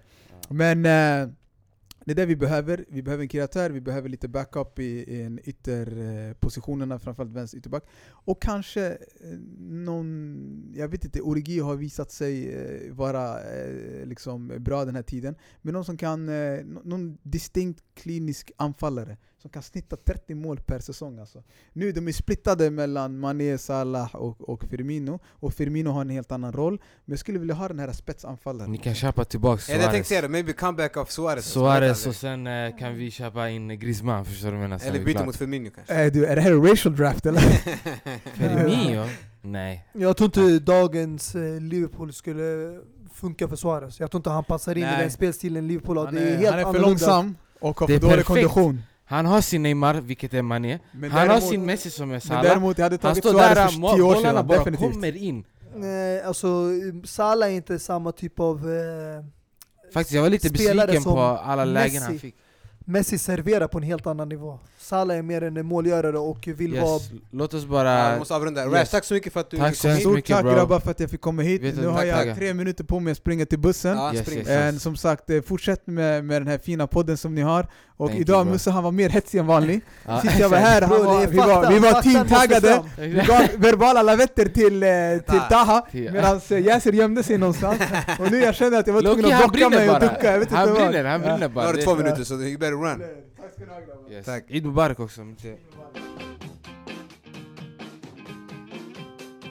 [0.50, 1.30] Men eh,
[2.06, 2.86] det är det vi behöver.
[2.90, 7.58] Vi behöver en kreatör, vi behöver lite backup i, i en ytterpositionerna, eh, framförallt vänster
[7.58, 7.84] ytterback.
[8.10, 14.54] Och kanske eh, någon, jag vet inte, Origi har visat sig eh, vara eh, liksom
[14.58, 15.36] bra den här tiden.
[15.62, 20.80] Men någon som kan, eh, någon distinkt klinisk anfallare som kan snitta 30 mål per
[20.80, 21.44] säsong alltså.
[21.74, 26.32] Nu de är splittade mellan Mané, Salah och, och Firmino, och Firmino har en helt
[26.32, 26.74] annan roll.
[27.06, 28.72] Men jag skulle vilja ha den här spetsanfallaren.
[28.72, 30.08] Ni kan köpa tillbaka Ja, jag tänkte Suarez.
[30.08, 31.46] säga det, maybe comeback av Suarez.
[31.46, 34.86] Suarez och sen eh, kan vi köpa in Griezmann, förstår du vad jag menar?
[34.88, 36.04] Eller byta mot Firmino kanske.
[36.06, 37.42] Äh, du, är det här en racial draft eller?
[38.34, 39.06] Firmino?
[39.42, 39.86] Nej.
[39.94, 42.80] Jag tror inte dagens eh, Liverpool skulle
[43.14, 44.00] funka för Suarez.
[44.00, 45.00] Jag tror inte han passar in Nej.
[45.00, 46.06] i den spelstilen Liverpool har.
[46.06, 46.88] Han Det är är, helt han är för annorlunda.
[46.90, 48.28] långsam och har Det för är dålig perfekt.
[48.28, 48.82] kondition.
[49.10, 50.80] Han har sin Neymar, vilket är Mané.
[50.92, 52.44] Men Han har däremot- sin Messi som är Men Salah.
[52.44, 54.94] däremot, jag hade Han tagit står där, för mo- 10 år bollarna sedan, bara definitivt.
[54.94, 55.44] kommer in.
[55.76, 56.48] Eh, alltså,
[57.06, 58.56] Salah är inte samma typ av...
[58.58, 59.24] Eh,
[59.94, 62.20] Faktiskt, jag var lite Spelare besviken som på alla lägen han Messi.
[62.28, 62.36] fick.
[62.86, 64.60] Messi serverar på en helt annan nivå.
[64.90, 66.94] Salah är mer en målgörare och vill vara...
[66.94, 67.10] Yes.
[67.32, 68.14] Låt oss bara...
[68.14, 68.64] vi måste avrunda.
[68.66, 68.74] yes.
[68.74, 70.02] Rash, tack så mycket för att du Tack så kom hit.
[70.02, 70.54] Stort tack bro.
[70.54, 71.64] grabbar för att jag fick komma hit.
[71.64, 72.36] Vet du, nu har tack, jag tackar.
[72.36, 73.98] tre minuter på mig att springa till bussen.
[73.98, 74.40] Ja, Yes, spring.
[74.40, 77.68] yes, Eh, som sagt, eh, fortsätt med, med den här fina podden som ni har.
[77.98, 78.48] Och Thank idag.
[78.48, 79.82] Musse han var mer hetsig än vanlig.
[80.06, 80.22] Ja.
[80.22, 82.84] Sist jag var här, han var, vi, var, vi var teamtaggade.
[82.98, 84.90] Vi gav verbala lavetter till, eh,
[85.32, 87.82] till Taha, medan Yasser gömde sig någonstans.
[88.20, 90.38] Och nu jag känner att jag var tvungen att han bocka mig och ducka.
[90.38, 91.66] Jag Han brinner, han brinner Nu bara.
[91.66, 93.04] har du två minuter så you better run.
[93.60, 94.12] Tack ska ni ha grabbar.
[94.12, 94.26] Yes.
[94.26, 94.46] Tack.
[94.52, 95.22] Eid Mubarak också.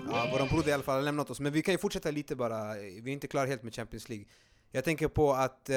[0.07, 2.37] Ja, våran broder i alla fall har lämnat oss, men vi kan ju fortsätta lite
[2.37, 4.27] bara, vi är inte klara helt med Champions League.
[4.71, 5.77] Jag tänker på att eh,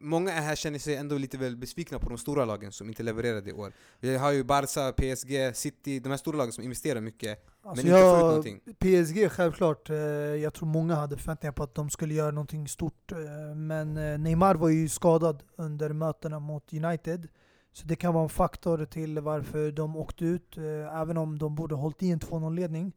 [0.00, 3.50] många här känner sig ändå lite väl besvikna på de stora lagen som inte levererade
[3.50, 3.72] i år.
[4.00, 7.94] Vi har ju Barca, PSG, City, de här stora lagen som investerar mycket, Alltså men
[7.94, 8.60] inte får ut jag, någonting.
[8.78, 13.12] PSG självklart, eh, jag tror många hade förväntningar på att de skulle göra någonting stort.
[13.12, 13.18] eh,
[13.56, 17.28] Men eh, Neymar var ju skadad under mötena mot United.
[17.72, 21.54] Så det kan vara en faktor till varför de åkte ut, eh, även om de
[21.54, 22.92] borde hållit i en 2-0-ledning.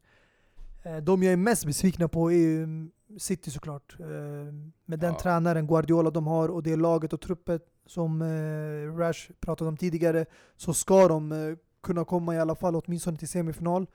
[0.82, 2.66] Eh, De jag är mest besvikna på är ju
[3.18, 3.96] City såklart.
[4.00, 4.06] Eh,
[4.84, 5.18] Med den Ja.
[5.18, 10.26] tränaren Guardiola de har och det laget och truppet som eh, Rash pratade om tidigare,
[10.56, 13.86] så ska de eh, kunna komma i alla fall åtminstone till semifinal.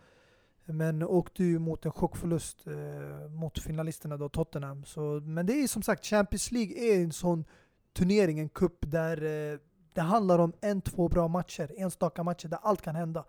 [0.66, 2.66] Men åkte ju mot en chockförlust
[3.30, 4.84] mot finalisterna då, Tottenham.
[4.86, 7.46] Så, men det är som sagt, Champions League är en sån
[7.94, 9.18] turnering, en cup där
[9.94, 13.26] det handlar om en, två bra matcher, enstaka matcher där allt kan hända.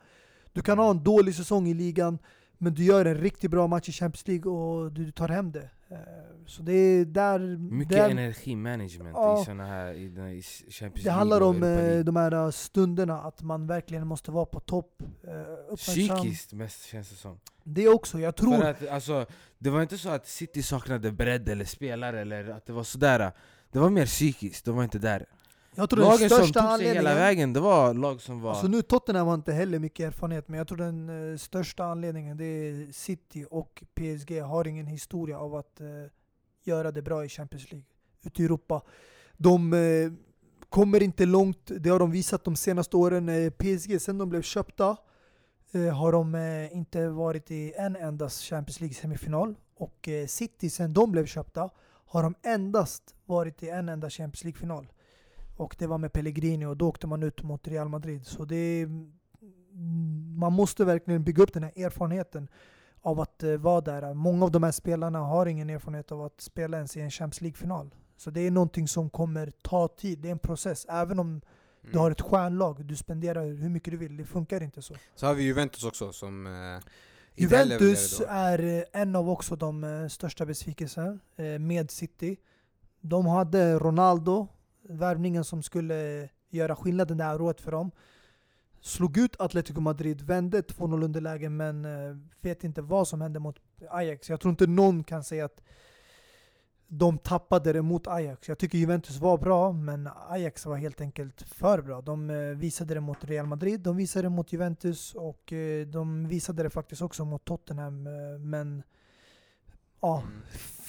[0.53, 2.18] Du kan ha en dålig säsong i ligan,
[2.59, 5.70] men du gör en riktigt bra match i Champions League och du tar hem det.
[5.90, 5.98] Eh,
[6.46, 7.38] så det är där...
[7.57, 9.42] Mycket där energimanagement Ja.
[9.42, 12.03] i såna här i, i Champions det League handlar om Europa eh, League.
[12.03, 15.03] de här stunderna, att man verkligen måste vara på topp.
[15.22, 15.77] Eh.
[15.77, 17.40] Psykiskt mest känns det som.
[17.64, 18.57] Det också, jag tror...
[18.57, 19.27] För att, alltså,
[19.59, 23.33] det var inte så att City saknade bredd eller spelare eller att det var sådär.
[23.72, 25.27] Det var mer psykiskt, de var inte där.
[25.79, 27.17] Jag tror den Lagen som största tog sig hela anledningen...
[27.17, 28.51] vägen, det var lag som var...
[28.51, 32.37] Alltså nu Tottenham har inte heller mycket erfarenhet, men jag tror den eh, största anledningen
[32.37, 35.87] det är City och PSG har ingen historia av att eh,
[36.64, 37.87] göra det bra i Champions League
[38.23, 38.83] ute i Europa.
[39.37, 40.12] De eh,
[40.69, 43.53] kommer inte långt, det har de visat de senaste åren.
[43.59, 44.97] PSG, sen de blev köpta,
[45.95, 46.35] har de
[46.73, 49.55] inte varit i en enda Champions League-semifinal.
[49.77, 51.71] Och City, sen de blev köpta,
[52.07, 54.87] har de endast varit i en enda Champions League-final.
[55.59, 58.27] Och det var med Pellegrini och då åkte man ut mot Real Madrid.
[58.27, 59.12] Så det mm,
[60.38, 62.49] man måste verkligen bygga upp den här erfarenheten
[63.01, 64.14] av att eh, vara där.
[64.14, 67.40] Många av de här spelarna har ingen erfarenhet av att spela ens i en Champions
[67.40, 67.94] League-final.
[68.16, 70.87] Så det är någonting som kommer ta tid, det är en process.
[70.88, 71.40] Även om
[71.83, 72.01] du Mm.
[72.01, 74.94] har ett stjärnlag, du spenderar hur mycket du vill, det funkar inte så.
[75.14, 76.47] Så har vi Juventus också som...
[76.47, 76.88] Eh,
[77.35, 82.37] Juventus är eh, en av också de eh, största besvikelserna eh, med City.
[83.01, 84.49] De hade Ronaldo,
[84.88, 87.90] värvningen som skulle göra skillnaden det här året för dem.
[88.81, 93.57] Slog ut Atletico Madrid, vände 2-0 underläge men eh, vet inte vad som hände mot
[93.90, 94.31] Ajax.
[94.31, 95.62] Jag tror inte någon kan säga att
[96.90, 98.48] de tappade det mot Ajax.
[98.48, 102.01] Jag tycker Juventus var bra, men Ajax var helt enkelt för bra.
[102.01, 106.29] De eh, visade det mot Real Madrid, de visade det mot Juventus och eh, de
[106.29, 108.07] visade det faktiskt också mot Tottenham.
[108.07, 108.83] eh, Men
[110.00, 110.42] ja, Mm.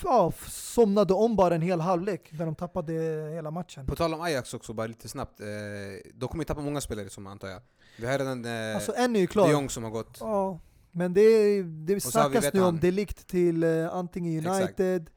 [0.03, 2.93] ja, somnade om bara en hel halvlek där de tappade
[3.33, 3.85] hela matchen.
[3.85, 5.39] På tal om Ajax också, bara lite snabbt.
[5.39, 5.45] Eh,
[6.13, 7.61] de kommer ju tappa många spelare som antar jag.
[7.99, 9.51] Vi har redan eh, Alltså en är ju de klar.
[9.51, 10.17] Jong som har gått.
[10.19, 10.59] Ja,
[10.91, 12.79] men det, det så har vi snackas nu om.
[12.79, 14.47] Delikt till eh, antingen.
[14.47, 15.09] United,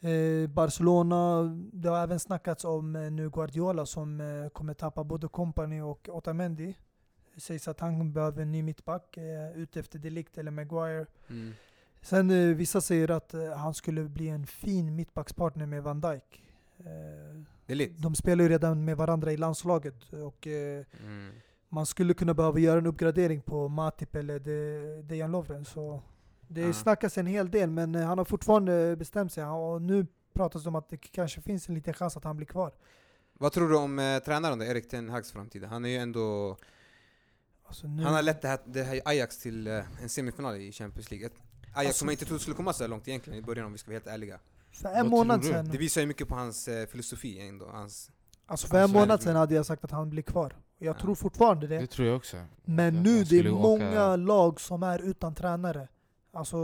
[0.00, 1.42] eh, Barcelona.
[1.72, 6.08] Det har även snackats om eh, nu Guardiola som eh, kommer tappa både Company och
[6.08, 6.74] Otamendi.
[7.34, 11.06] Det sägs att han behöver en ny mittback, eh, ute efter Delikt eller Maguire.
[11.30, 11.54] Mm.
[12.02, 16.42] Sen eh, vissa säger att eh, han skulle bli en fin mittbackspartner med Van Dijk.
[16.78, 16.86] Eh,
[17.66, 18.02] är lite.
[18.02, 21.32] de spelar ju redan med varandra i landslaget och eh, Mm.
[21.68, 25.64] man skulle kunna behöva göra en uppgradering på Matip eller De- Dejan Lovren.
[25.64, 26.02] Så
[26.48, 26.72] det Ja.
[26.72, 30.68] snackas en hel del men eh, han har fortfarande bestämt sig och nu pratas det
[30.68, 32.72] om att det kanske finns en liten chans att han blir kvar.
[33.32, 35.64] Vad tror du om eh, tränaren då, Erik Ten Hags framtid?
[35.64, 36.56] Han är ju ändå...
[37.64, 40.72] Alltså nu, Han har lett det här, det här Ajax till eh, en semifinal i
[40.72, 41.26] Champions League.
[41.26, 41.42] Ett
[41.72, 43.72] Ajax Alltså- som man inte trodde skulle komma så här långt egentligen i början om
[43.72, 44.38] vi ska vara helt ärliga.
[44.72, 47.66] för en Vad månad sedan, Det visar ju mycket på hans eh, filosofi ändå.
[47.66, 48.10] Hans,
[48.46, 50.56] alltså för en Alltså, är det månad sedan hade jag sagt att han blir kvar.
[50.78, 51.00] Jag Ja.
[51.00, 51.78] tror fortfarande det.
[51.78, 52.36] Det tror jag också.
[52.64, 55.88] Men Att nu det är åka- många lag som är utan tränare.
[56.32, 56.56] Alltså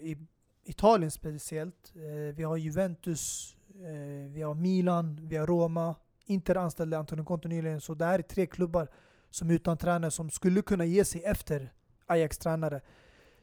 [0.00, 0.16] i
[0.64, 1.92] Italien speciellt.
[1.94, 5.94] Eh, vi har Juventus, eh, vi har Milan, vi har Roma.
[6.26, 7.80] Inter anställde Antonio Conte nyligen.
[7.80, 8.88] Så det här är tre klubbar
[9.30, 11.72] som är utan tränare som skulle kunna ge sig efter
[12.06, 12.80] Ajax tränare.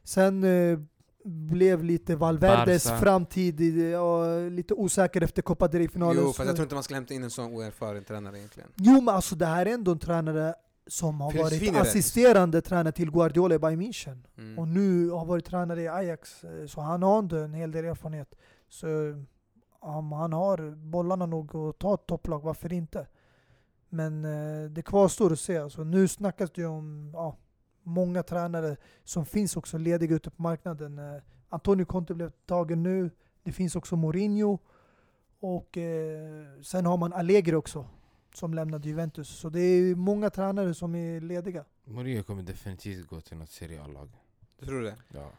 [0.04, 0.80] Sen eh,
[1.28, 2.98] blev lite Valverdes Barca.
[3.00, 3.60] framtid
[3.92, 6.24] ja, lite osäker efter Copa del Rey-finalen.
[6.24, 8.70] jo, för jag tror inte man ska hämta in en sån oerfaren tränare egentligen.
[8.76, 10.56] Jo men alltså det här är ändå en tränare
[10.88, 14.24] som har varit assisterande tränare till Guardiola i Bayern München.
[14.38, 14.60] Mm.
[14.60, 17.86] Och nu har varit tränare i Ajax, eh, så han har ändå en hel del
[17.86, 18.36] erfarenhet.
[18.70, 18.88] Så
[19.80, 23.08] om han har bollarna nog att ta ett topplag, varför inte?
[23.90, 25.58] Men eh, det kvarstår att se.
[25.58, 27.38] Alltså, nu snackas det ju om ja,
[27.88, 31.00] många tränare som finns också lediga ute på marknaden.
[31.00, 33.10] Eh, Antonio Conte blev tagen nu.
[33.44, 34.58] Det finns också Mourinho.
[35.40, 37.86] Och eh, sen har man Allegri också,
[38.34, 39.30] som lämnade Juventus.
[39.30, 41.66] Så det är många tränare som är lediga.
[41.84, 44.10] Mourinho kommer definitivt gå till något Serie A-lag.
[44.60, 44.96] Du tror det?
[45.14, 45.32] Ja.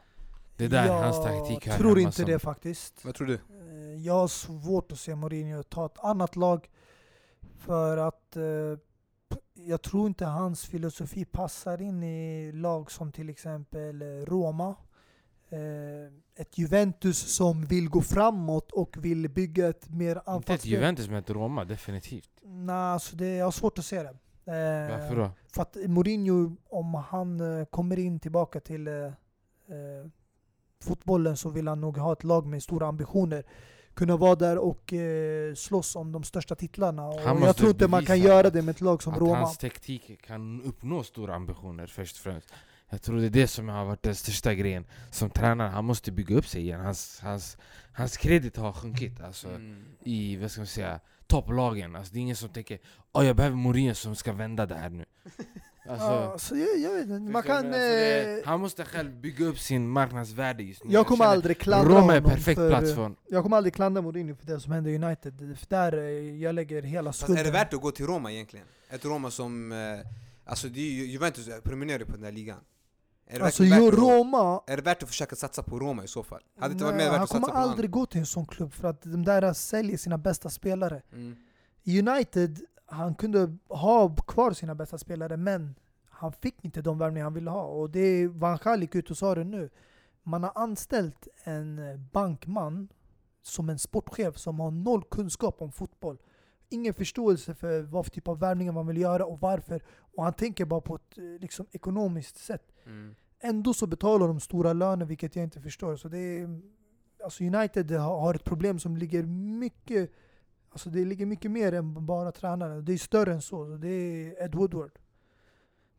[0.56, 3.04] Det är där jag hans taktik hör tror hemma inte som- det faktiskt.
[3.04, 3.34] Vad tror du?
[3.34, 6.70] Eh, Jag har svårt att se Mourinho ta ett annat lag
[7.58, 8.42] för att eh,
[9.54, 14.76] jag tror inte hans filosofi passar in i lag som till exempel Roma.
[15.50, 20.72] Eh, ett Juventus som vill gå framåt och vill bygga ett mer Inte ett anfallsspel.
[20.72, 22.30] Juventus men ett Roma, definitivt.
[22.42, 24.08] Nej, alltså det, jag har svårt att se det.
[24.08, 25.30] Eh, Varför då?
[25.54, 28.88] För att Mourinho, om han eh, kommer in tillbaka till
[30.82, 33.44] fotbollen så vill han nog ha ett lag med stora ambitioner.
[33.98, 37.08] Kunna vara där och eh, slåss om de största titlarna.
[37.08, 39.36] Och jag tror inte man kan göra det med ett lag som att Roma.
[39.36, 42.52] hans taktik kan uppnå stora ambitioner först och främst.
[42.90, 44.86] Jag tror det är det som har varit den största grejen.
[45.10, 46.80] Som tränare, han måste bygga upp sig igen.
[46.80, 47.56] Hans, hans,
[47.92, 49.84] hans kredit har sjunkit alltså, Mm.
[50.04, 51.96] i, vad ska man säga, topplagen.
[51.96, 52.78] Alltså, det är ingen som tänker
[53.12, 55.04] Åh jag behöver Mourinho som ska vända det här nu.
[55.88, 57.56] Alltså, ja, så jag, jag vet inte, man kan...
[57.56, 60.92] Alltså, det, eh, han måste själv bygga upp sin marknadsvärde just nu.
[60.92, 63.14] jag kommer känner aldrig klandra Roma är perfekt för, plats för.
[63.28, 65.56] Jag kommer aldrig klandra Mourinho för det som hände i United.
[65.58, 67.40] För där eh, jag lägger hela Fast skulden.
[67.40, 68.66] är det värt att gå till Roma egentligen?
[68.90, 69.72] Ett Roma som...
[69.72, 69.78] Eh,
[70.44, 72.58] alltså det är ju, Juventus promenerar ju på den där ligan.
[73.30, 74.62] Är det Alltså värt att- Roma...
[74.66, 76.40] Är det värt att försöka satsa på Roma i så fall?
[76.58, 78.20] Hade det inte varit mer värt han att satsa kommer på någon aldrig gå till
[78.20, 81.02] en sån klubb för att de där säljer sina bästa spelare.
[81.12, 81.36] Mm.
[81.86, 82.60] United,
[82.90, 85.74] han kunde ha kvar sina bästa spelare men
[86.08, 87.62] han fick inte de värvningar han ville ha.
[87.62, 89.70] Och det är, Van Gaal gick ut och sa det nu.
[90.22, 91.80] Man har anställt en
[92.12, 92.88] bankman
[93.42, 96.18] som en sportchef som har noll kunskap om fotboll.
[96.68, 99.82] Ingen förståelse för vad för typ av värvningar man vill göra och varför.
[100.14, 102.72] Och han tänker bara på ett eh, liksom, ekonomiskt sätt.
[102.86, 103.14] Mm.
[103.40, 105.96] Ändå så betalar de stora löner, vilket jag inte förstår.
[105.96, 106.60] Så det är,
[107.24, 110.10] alltså United har ett problem som ligger mycket
[110.70, 112.84] Alltså det ligger mycket mer än bara tränaren.
[112.84, 113.64] Det är större än så.
[113.64, 114.92] Det är Ed Woodward.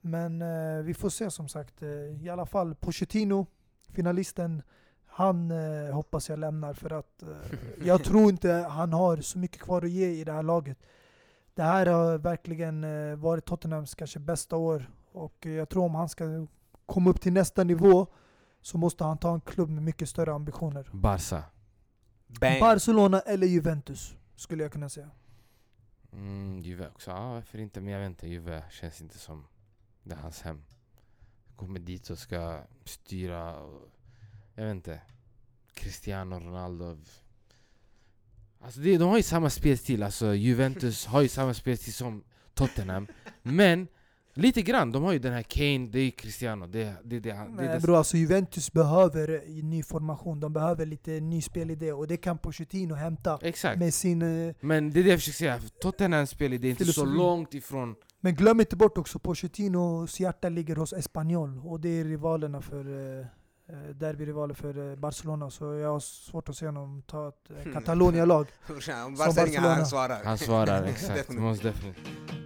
[0.01, 1.81] Men eh, vi får se som sagt.
[1.81, 1.89] Eh,
[2.25, 3.47] I alla fall Pochettino,
[3.89, 4.61] finalisten,
[5.05, 7.29] han eh, hoppas jag lämnar för att eh,
[7.83, 10.77] jag tror inte han har så mycket kvar att ge i det här laget.
[11.53, 16.09] Det här har verkligen eh, varit Tottenhams kanske bästa år och jag tror om han
[16.09, 16.47] ska
[16.85, 18.07] komma upp till nästa nivå
[18.61, 20.89] så måste han ta en klubb med mycket större ambitioner.
[20.91, 21.43] Barca.
[22.27, 22.59] Bang!
[22.59, 25.09] Barcelona eller Juventus skulle jag kunna säga.
[26.11, 27.81] Mm, Juve också, ja varför inte?
[27.81, 29.45] Men jag vet inte, Juve känns inte som
[30.03, 30.63] det är hans hem.
[31.55, 33.89] Kommer dit och ska styra och,
[34.55, 35.01] Jag vet inte.
[35.73, 36.97] Cristiano Ronaldo.
[38.59, 42.23] Alltså det, de har ju samma spelstil, alltså Juventus har ju samma spelstil som
[42.53, 43.07] Tottenham.
[43.43, 43.87] Men
[44.33, 46.67] lite grann, de har ju den här Kane, det är Cristiano.
[46.67, 50.39] Det, det, det, det, det, Nej bro, alltså Juventus behöver ny formation.
[50.39, 53.79] De behöver lite ny spelidé och det kan Pochettino hämta Exakt.
[53.79, 54.21] med sin...
[54.47, 57.53] eh, Men det är det jag försöker säga, Tottenhams spel det är inte så långt
[57.53, 62.61] ifrån Men glöm inte bort också Pochettinos hjärta ligger hos Espanyol och det är rivalerna
[62.61, 62.85] för
[63.19, 63.25] eh,
[63.69, 65.49] eh, derbyrivaler för Barcelona.
[65.49, 68.47] Så jag har svårt att se honom ta ett eh, Catalonia-lag.
[68.69, 70.19] Om Som Barca ringer, han svarar.
[70.23, 71.39] Han svarar exakt, Definitivt.
[71.43, 72.38] most definitely.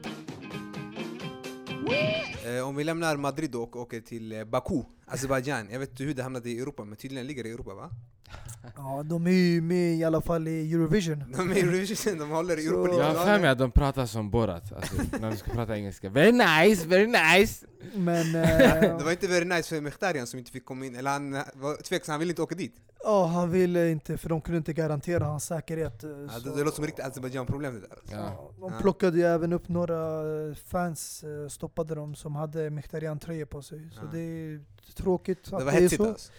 [2.45, 5.67] Eh, om vi lämnar Madrid och åker till eh, Baku, Azerbajdzjan.
[5.71, 7.89] Jag vet inte hur det hamnade i Europa, men tydligen ligger det i Europa va?
[8.78, 11.24] Ja, de är ju med i alla fall i Eurovision.
[11.38, 14.05] De är i Eurovision, de håller i Europa Jag har för mig att de pratar
[14.05, 16.09] som Borat, alltså, när de ska prata engelska.
[16.09, 17.65] Very nice, very nice!
[17.93, 21.11] Men Det var eh, inte very nice för Mkhitaryan som inte fick komma in, eller
[21.11, 22.76] han var tveksam, han ville inte åka dit.
[23.03, 26.03] ja, han ville inte, för de kunde inte garantera hans säkerhet.
[26.03, 27.91] eh, Ja, det, det låter som riktigt Azerbajdzjan-problem det där.
[27.91, 28.15] Alltså.
[28.15, 28.51] Ja.
[28.59, 30.19] De plockade ju även upp några
[30.49, 33.89] eh, fans, eh, stoppade dem som hade Mkhitaryan-tröjor på sig.
[33.93, 34.09] Så Ja.
[34.13, 34.61] det är
[34.95, 36.09] tråkigt Det att var det är så.
[36.09, 36.32] alltså.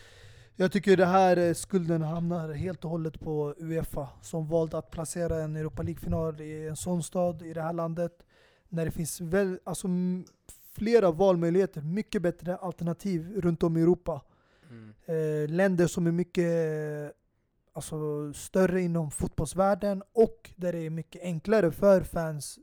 [0.56, 4.90] Jag tycker det här eh, skulden hamnar helt och hållet på Uefa som valde att
[4.90, 8.12] placera en Europa League-final i en sån stad i det här landet.
[8.68, 9.88] När det finns väl, alltså,
[10.72, 14.22] flera valmöjligheter, mycket bättre alternativ runt om i Europa.
[14.70, 14.94] Mm.
[15.04, 16.46] Eh, länder som är mycket
[17.72, 22.58] alltså, större inom fotbollsvärlden och där det är mycket enklare för fans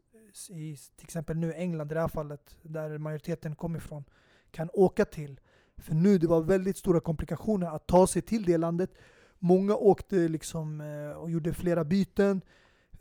[0.50, 4.04] i till exempel nu England i det här fallet, där majoriteten kommer ifrån,
[4.52, 5.40] kan åka till.
[5.82, 8.92] För nu det var väldigt stora komplikationer att ta sig till det landet.
[9.40, 12.42] Många åkte liksom eh, och gjorde flera byten,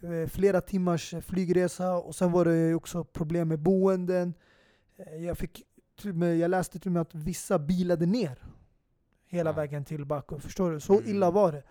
[0.02, 4.34] eh, flera timmars eh, flygresa och sen var det också problem med boenden.
[5.20, 5.62] Jag, fick,
[6.40, 8.38] jag läste till och med att vissa bilade ner
[9.26, 9.54] hela Ja.
[9.56, 10.38] vägen till Baku.
[10.40, 10.80] Förstår du?
[10.80, 11.10] Så Mm.
[11.10, 11.62] illa var det.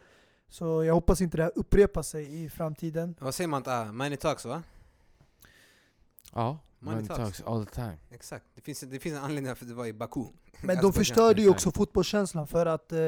[0.49, 3.15] Så jag hoppas inte det här upprepar sig i framtiden.
[3.19, 3.95] Vad säger man?
[3.97, 4.63] Money talks va?
[6.33, 7.19] Ja, Money money talks.
[7.37, 7.97] talks all the time.
[8.11, 8.45] Exakt.
[8.55, 10.19] Det finns, det finns en anledning varför det var i Baku.
[10.19, 10.29] Men
[10.67, 10.93] de Azerbaijan.
[10.93, 12.99] förstörde ju också fotbollskänslan för att eh,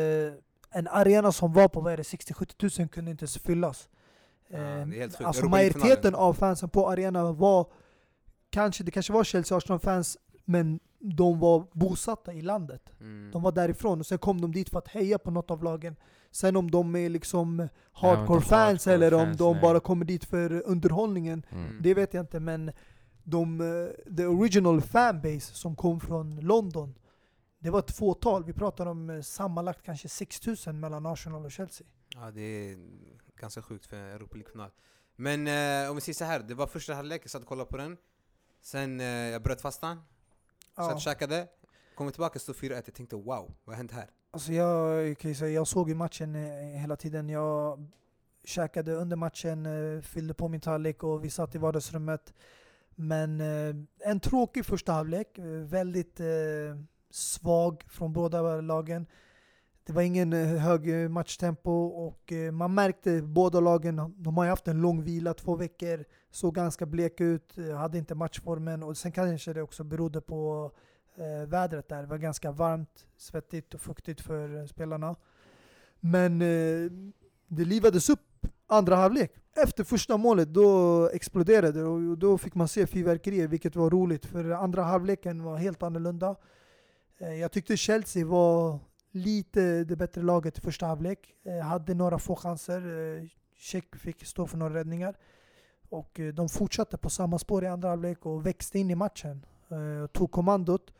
[0.74, 3.90] en arena som var på vad är det, 60-70 tusen kunde inte ens fyllas.
[4.48, 5.22] Ja, Eh, sjukt.
[5.22, 7.68] alltså majoriteten av fansen på arenan var
[8.50, 12.82] kanske, det kanske var Chelsea Arsenal-fans men de var bosatta i landet.
[13.00, 13.32] Mm.
[13.32, 15.96] De var därifrån och sen kom de dit för att heja på något av lagen.
[16.32, 19.62] Sen om de är liksom inte hardcore fans hardcore eller om fans, de nej.
[19.62, 21.78] bara kommer dit för underhållningen, Mm.
[21.82, 22.40] det vet jag inte.
[22.40, 22.72] Men
[23.24, 26.96] de, eh, the original fanbase som kom från London,
[27.60, 28.44] det var ett fåtal.
[28.44, 31.88] Vi pratar om eh, sammanlagt kanske 6000 mellan Arsenal och Chelsea.
[32.16, 32.78] Ja, det är
[33.40, 34.70] ganska sjukt för Europa League-final.
[35.16, 37.70] Men eh, om vi säger så här, det var första halvlek, jag satt och kollade
[37.70, 37.98] på den.
[38.62, 40.04] Sen eh, jag bröt fastan, satt
[40.76, 40.94] Ja.
[40.94, 41.48] och käkade.
[41.96, 42.82] Kommer tillbaka, stod 4-1.
[42.86, 44.10] Jag tänkte wow, vad har hänt här?
[44.32, 47.30] Alltså jag, kan säga, jag såg ju matchen eh, hela tiden.
[47.30, 47.86] Jag
[48.44, 49.68] käkade under matchen,
[50.04, 52.34] fyllde på min tallrik och vi satt i vardagsrummet.
[53.02, 53.76] Men eh,
[54.10, 56.26] en tråkig första halvlek, eh, väldigt eh,
[57.10, 59.08] svag från båda lagen.
[59.84, 64.44] Det var ingen eh, hög eh, matchtempo och eh, man märkte båda lagen, de har
[64.44, 68.98] ju haft en lång vila, två veckor, såg ganska bleka ut, hade inte matchformen och
[68.98, 70.72] sen kanske det också berodde på
[71.16, 72.02] eh, vädret där.
[72.02, 75.16] Det var ganska varmt, svettigt och fuktigt för spelarna.
[76.00, 76.92] Men eh,
[77.48, 79.41] det livades upp andra halvlek.
[79.56, 84.26] Efter första målet då exploderade det och då fick man se fyrverkerier vilket var roligt
[84.26, 86.36] för andra halvleken var helt annorlunda.
[87.18, 88.80] Eh, jag tyckte Chelsea var
[89.12, 91.36] lite det bättre laget i första halvlek.
[91.44, 93.18] Eh, hade några få chanser.
[93.18, 93.28] Eh,
[93.58, 95.18] Check fick stå för några räddningar.
[95.90, 99.46] Och de fortsatte på samma spår i andra halvlek och växte in i matchen.
[100.04, 100.94] Och tog kommandot.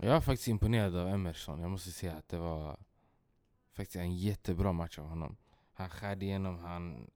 [0.00, 2.76] Jag är faktiskt imponerad av Emerson, jag måste säga att det var
[3.72, 5.36] faktiskt en jättebra match av honom.
[5.72, 7.10] Han skärde igenom, han...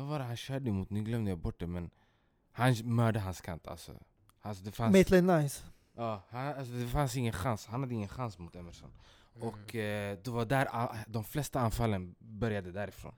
[0.00, 0.90] Vad var det han körde emot?
[0.90, 1.90] Nu glömde jag bort det men...
[2.52, 3.92] Han mördade hans kant alltså.
[4.40, 5.64] alltså det, fanns, Maitland Nice.
[5.96, 8.90] ja, han, alltså det fanns ingen chans, han hade ingen chans mot Emerson.
[9.36, 9.48] Mm.
[9.48, 10.68] Och eh, det var där
[11.06, 13.14] de flesta anfallen började därifrån.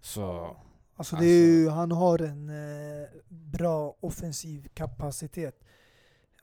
[0.00, 0.56] Så...
[0.96, 5.64] Alltså det är ju, han har en eh, bra offensiv kapacitet.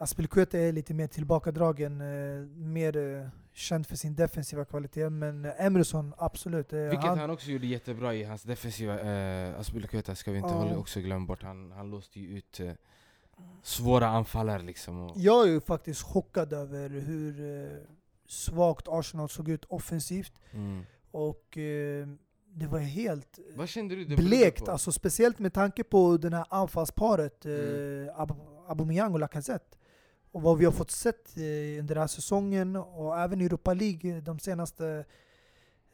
[0.01, 5.09] Aspelkueta är lite mer tillbakadragen, eh, mer eh, känd för sin defensiva kvalitet.
[5.09, 6.73] Men eh, Emerson, absolut.
[6.73, 10.49] Eh, Vilket han, han, också gjorde jättebra i hans defensiva eh, Aspilicueta ska vi inte
[10.49, 10.77] Ja.
[10.77, 11.43] också glömma bort.
[11.43, 12.71] Han, han låste ju ut eh,
[13.63, 15.11] svåra anfallare liksom.
[15.15, 17.77] Jag är ju faktiskt chockad över hur eh,
[18.27, 20.33] svagt Arsenal såg ut offensivt.
[20.51, 20.83] mm.
[21.11, 22.07] Och eh,
[22.53, 24.67] det var helt eh, Vad kände det blekt.
[24.67, 28.09] Alltså, speciellt med tanke på det här anfallsparet eh, Mm.
[28.15, 28.35] Ab-
[28.67, 29.77] Aubameyang och Lacazette.
[30.31, 31.37] Och vad vi har fått sett
[31.79, 35.05] under den här säsongen och även i Europa League de senaste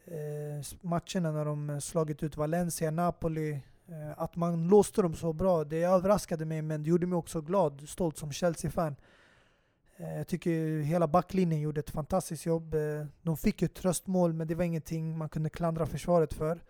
[0.05, 3.51] eh, matcherna när de eh, slagit ut Valencia, Napoli.
[3.87, 7.41] Eh, att man låste dem så bra, det överraskade mig men det gjorde mig också
[7.41, 8.95] glad, stolt som Chelsea-fan.
[9.97, 12.75] Jag tycker hela backlinjen gjorde ett fantastiskt jobb.
[13.21, 16.63] De fick ett tröstmål men det var ingenting man kunde klandra försvaret för.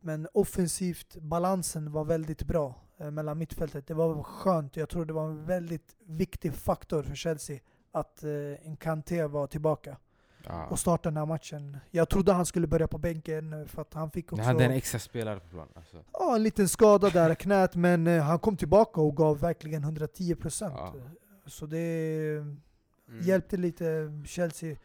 [0.00, 2.74] Men offensivt, balansen var väldigt bra
[3.10, 3.86] mellan mittfältet.
[3.86, 4.76] Det var skönt.
[4.76, 7.58] Jag tror det var en väldigt viktig faktor för Chelsea
[7.92, 8.30] att eh,
[8.66, 9.96] en Kanté var tillbaka
[10.46, 10.66] ja.
[10.66, 11.76] och startade den här matchen.
[11.90, 14.70] Jag trodde han skulle börja på bänken eh, för att han fick också hade en
[14.72, 15.68] extra spelare på plan.
[15.74, 15.96] Alltså.
[16.12, 20.72] ja, en liten skada där knät men eh, han kom tillbaka och gav verkligen 110%.
[20.76, 20.94] Ja.
[21.46, 22.44] Så det
[23.10, 23.22] Mm.
[23.22, 24.76] hjälpte lite Chelsea.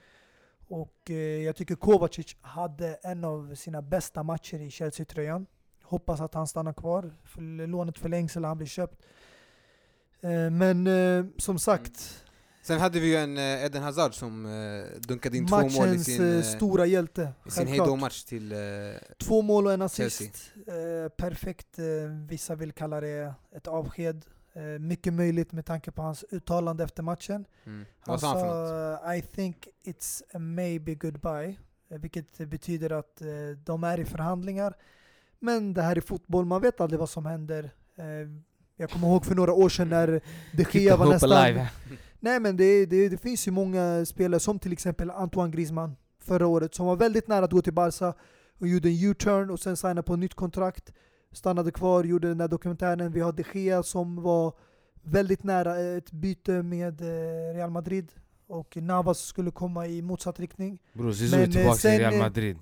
[0.68, 5.46] Och eh, jag tycker Kovacic hade en av sina bästa matcher i Chelsea-tröjan.
[5.88, 7.14] Hoppas att han stannar kvar.
[7.24, 9.02] För lånet förlängs eller han blir köpt.
[10.26, 12.22] Eh, men eh, som sagt,
[12.62, 14.44] Sen hade vi ju en eh, Eden Hazard som
[15.00, 17.34] dunkade in två mål i sin, stora hjälte.
[17.46, 18.54] i sin hejdå-match till...
[19.18, 20.08] Två mål och en Chelsea.
[20.08, 20.52] assist.
[20.68, 21.80] Eh, perfekt.
[22.30, 24.26] Vissa vill kalla det ett avsked.
[24.80, 27.46] Mycket möjligt med tanke på hans uttalande efter matchen.
[27.66, 27.86] mm.
[28.00, 29.00] Han sa han för något?
[29.02, 31.56] sa I think it's a maybe goodbye.
[31.88, 33.22] Vilket betyder att
[33.66, 34.76] de är i förhandlingar.
[35.46, 37.64] Men det här är fotboll, man vet aldrig vad som händer.
[37.98, 38.06] Eh,
[38.78, 40.22] jag kommer ihåg för några år sedan när
[40.52, 41.68] de Gea var nästan...
[42.20, 46.48] Nej men det, det, det finns ju många spelare, som till exempel Antoine Griezmann förra
[46.48, 48.14] året, som var väldigt nära att gå till Barca
[48.60, 50.94] och gjorde en U-turn och sen signade på ett nytt kontrakt.
[51.32, 53.12] Stannade kvar, gjorde den där dokumentären.
[53.12, 54.54] Vi har de Gea som var
[55.04, 58.12] väldigt nära ett byte med eh, Real Madrid.
[58.48, 60.82] Och Navas skulle komma i motsatt riktning.
[60.94, 62.58] Bror Zizou är eh, tillbaka sen, till Real Madrid.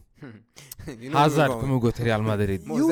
[1.14, 2.68] Hazard kommer gå till Real Madrid.
[2.68, 2.92] Most Jo.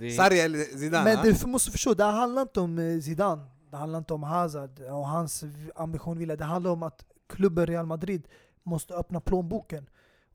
[0.00, 1.04] är- Sarri eller Zidane?
[1.24, 3.42] Men du måste förstå, det handlar inte om eh, Zidane.
[3.70, 6.36] Det handlar inte om Hazard och hans ambition vilja.
[6.36, 8.22] Det handlar om att klubben Real Madrid
[8.62, 9.86] måste öppna plånboken.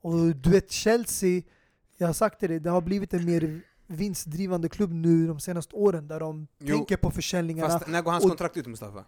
[0.02, 1.42] Och du vet Chelsea,
[1.98, 6.08] jag har sagt det, det har blivit en mer vinstdrivande klubb nu de senaste åren
[6.08, 9.06] där de Jo, tänker på försäljningarna Fast när går hans och- kontrakt ut Mustafa?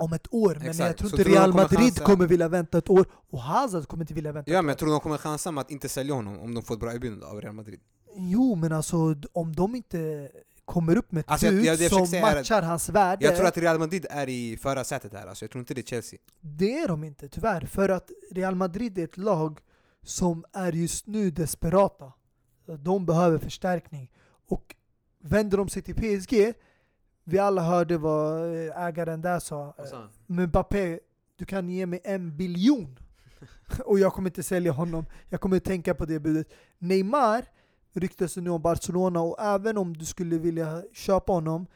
[0.00, 0.54] Om ett år.
[0.60, 0.86] Men Exakt.
[0.88, 2.04] jag tror inte Real kommer Madrid chansa?
[2.04, 4.90] kommer vilja vänta ett år och Hazard kommer inte vilja vänta Ja men jag tror
[4.90, 7.40] de kommer chansa med att inte sälja honom om de får ett bra erbjudande av
[7.40, 7.80] Real Madrid.
[8.16, 10.30] Jo men alltså om de inte
[10.64, 13.24] kommer upp med ett Alltså, bud som matchar hans värde.
[13.24, 15.44] Jag tror att Real Madrid är i förarsätet här, alltså.
[15.44, 16.18] jag tror inte det är Chelsea.
[16.40, 19.58] Det är de inte tyvärr, för att Real Madrid är ett lag
[20.02, 22.12] som är just nu desperata.
[22.78, 24.10] De behöver förstärkning.
[24.48, 24.74] Och
[25.22, 26.54] vänder de sig till PSG,
[27.30, 29.74] vi alla hörde vad eh, ägaren där sa.
[30.26, 30.98] Mbappé,
[31.36, 32.98] du kan ge mig en biljon.
[33.84, 35.06] Och jag kommer inte sälja honom.
[35.28, 36.48] Jag kommer tänka på det budet.
[36.78, 37.44] Neymar
[37.92, 41.66] ryktas nu om Barcelona och även om du skulle vilja köpa honom,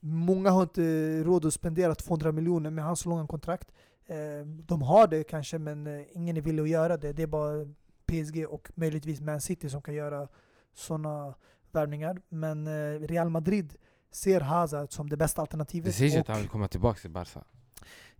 [0.00, 3.68] många har inte råd att spendera 200 miljoner med hans långa kontrakt.
[4.06, 7.12] Eh, De har det kanske men eh, ingen är villig att göra det.
[7.12, 7.66] Det är bara
[8.06, 10.28] PSG och möjligtvis Man City som kan göra
[10.74, 11.34] sådana
[11.72, 12.20] värvningar.
[12.28, 12.68] Men
[13.08, 13.74] Real Madrid
[14.14, 15.86] ser Hazard som det bästa alternativet.
[15.86, 17.44] Det sägs ju att han vill komma tillbaka till Barca.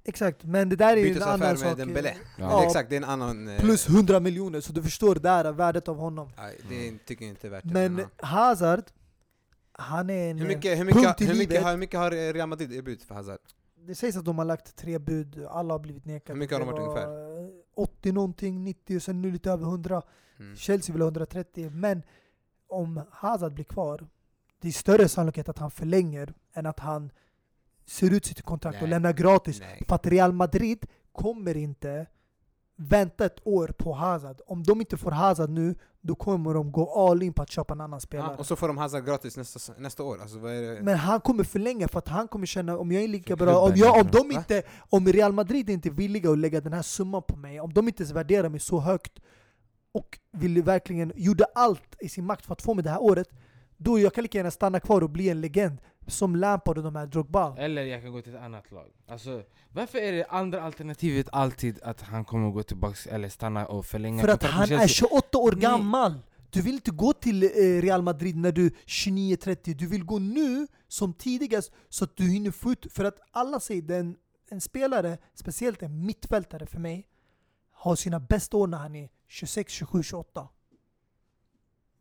[0.06, 1.76] Exakt, men det där är ju en annan med sak.
[1.78, 2.14] Dembélé.
[2.38, 2.52] Ja.
[2.58, 3.48] Eller Exakt, det är en annan...
[3.48, 6.30] eh, Plus 100 miljoner, så du förstår där värdet av honom.
[6.36, 7.72] Nej, det är- tycker jag inte är värt det.
[7.72, 8.26] Men ja.
[8.26, 8.84] Hazard,
[9.72, 10.38] han är en...
[10.38, 11.64] hur mycket, hur punkt mycket, i hur mycket, livet.
[11.64, 13.38] har, hur mycket har Real Madrid erbjudit för Hazard?
[13.86, 16.32] Det sägs att de har lagt tre bud, alla har blivit nekade.
[16.32, 20.02] Hur mycket har de varit var 80 någonting, 90 och sen nu lite över 100.
[20.38, 20.56] Mm.
[20.56, 22.02] Chelsea vill ha 130, men
[22.68, 24.06] om Hazard blir kvar,
[24.64, 27.10] det är större sannolikhet att han förlänger än att han
[27.86, 28.90] ser ut sitt kontrakt och Nej.
[28.90, 29.60] lämnar gratis.
[29.60, 29.84] Nej.
[29.88, 32.06] För att Real Madrid kommer inte
[32.76, 34.40] vänta ett år på Hazard.
[34.46, 37.74] Om de inte får Hazard nu, då kommer de gå all in på att köpa
[37.74, 38.30] en annan spelare.
[38.32, 40.18] Ja, och så får de Hazard gratis nästa, nästa år.
[40.22, 40.82] Alltså, är?
[40.82, 43.72] Men han kommer förlänga för att han kommer känna om jag är lika bra, om,
[43.74, 47.22] jag, om, de inte, om Real Madrid inte är villiga att lägga den här summan
[47.22, 49.20] på mig, om de inte ens värderar mig så högt
[49.92, 53.28] och vill verkligen, gjorde allt i sin makt för att få mig det här året,
[53.84, 55.78] då jag kan lika gärna stanna kvar och bli en legend.
[56.06, 57.56] Som Lampard och de här Drogba.
[57.58, 58.90] Eller jag kan gå till ett annat lag.
[59.08, 63.86] Alltså, varför är det andra alternativet alltid att han kommer gå tillbaka eller stanna och
[63.86, 64.88] förlänga För att han är Chelsea?
[64.88, 65.60] 28 år Nej.
[65.60, 66.14] gammal!
[66.50, 67.48] Du vill inte gå till eh,
[67.82, 72.24] Real Madrid när du är 29-30, du vill gå nu som tidigast så att du
[72.24, 74.16] hinner få ut, för att alla säger den,
[74.50, 77.06] en spelare, speciellt en mittfältare för mig,
[77.72, 80.48] har sina bästa år när han är 26, 27, 28.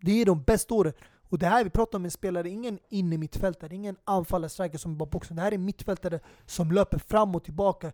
[0.02, 0.94] Det är de bästa åren.
[1.34, 4.98] Och det här vi pratar om en spelare, ingen inne mittfältare, ingen anfallare, striker som
[4.98, 5.36] bara boxar.
[5.36, 7.92] Det här är en mittfältare som löper fram och tillbaka,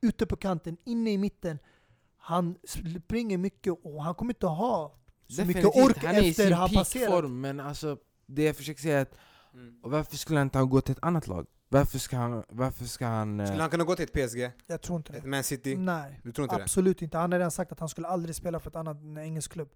[0.00, 1.58] ute på kanten, inne i mitten.
[2.18, 2.54] Han
[3.04, 4.94] springer mycket och han kommer inte ha
[5.28, 7.08] så mycket Definitivt, ork han är efter han passerat.
[7.08, 9.14] peakform, men alltså det jag försöker säga är att
[9.54, 9.80] Mm.
[9.82, 11.46] och varför skulle han inte ha gått till ett annat lag?
[11.68, 12.44] Varför ska han...
[12.48, 14.50] Varför ska han eh, Skulle han kunna gå till ett PSG?
[14.66, 15.28] Jag tror inte Ett det.
[15.28, 15.76] Man City?
[15.76, 16.62] Nej, Du tror inte det?
[16.62, 17.18] absolut inte.
[17.18, 19.68] Han har redan sagt att han skulle aldrig spela för ett annat en engelsk klubb.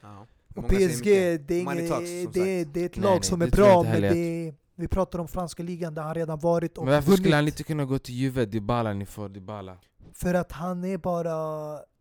[0.00, 0.26] Ja.
[0.56, 2.74] Och PSG, det är, Money inget, talks, som det, är, sagt.
[2.74, 5.62] det är ett lag nej, som är bra, men det är, vi pratar om franska
[5.62, 7.20] ligan där han redan varit och Men varför vunnit.
[7.20, 9.78] skulle han inte kunna gå till Juve, Dybala, ni får Dybala?
[10.14, 11.36] För att han är bara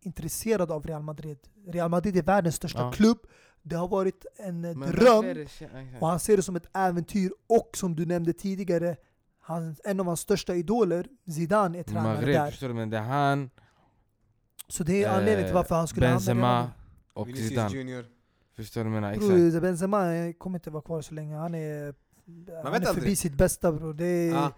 [0.01, 1.37] intresserad av Real Madrid.
[1.67, 2.91] Real Madrid är världens största Ja.
[2.91, 3.17] klubb.
[3.61, 5.45] Det har varit en eh, Men dröm
[5.99, 7.31] och han ser det som ett äventyr.
[7.49, 8.95] Och som du nämnde tidigare,
[9.39, 12.51] han, en av hans största idoler, Zidane, är tränare Maghreb, där.
[12.51, 12.73] förstår du?
[12.73, 13.49] Men det är han,
[14.67, 16.73] Så det är eh, anledningen till varför han skulle hamna i Real Benzema Madrid.
[17.13, 17.75] och Vinicius Zidane.
[17.75, 18.05] Junior.
[18.63, 19.37] Förstår du vad jag menar?
[19.47, 19.61] Exakt.
[19.61, 21.35] Benzema kommer inte vara kvar så länge.
[21.35, 22.93] Han är, han vet är aldrig.
[22.95, 23.93] förbi sitt bästa bror.
[23.93, 24.51] Det är, Ja.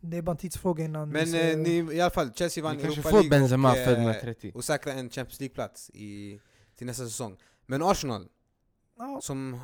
[0.00, 2.72] Det är bara en tidsfråga innan Men ser- eh, ni, i alla fall, Chelsea vann
[2.72, 4.52] kanske Europa får League Benzema och, med eh, 30.
[4.54, 6.40] och säkra en Champions League-plats i,
[6.76, 7.36] till nästa säsong.
[7.66, 8.28] Men Arsenal,
[8.98, 9.60] Ja, som eh,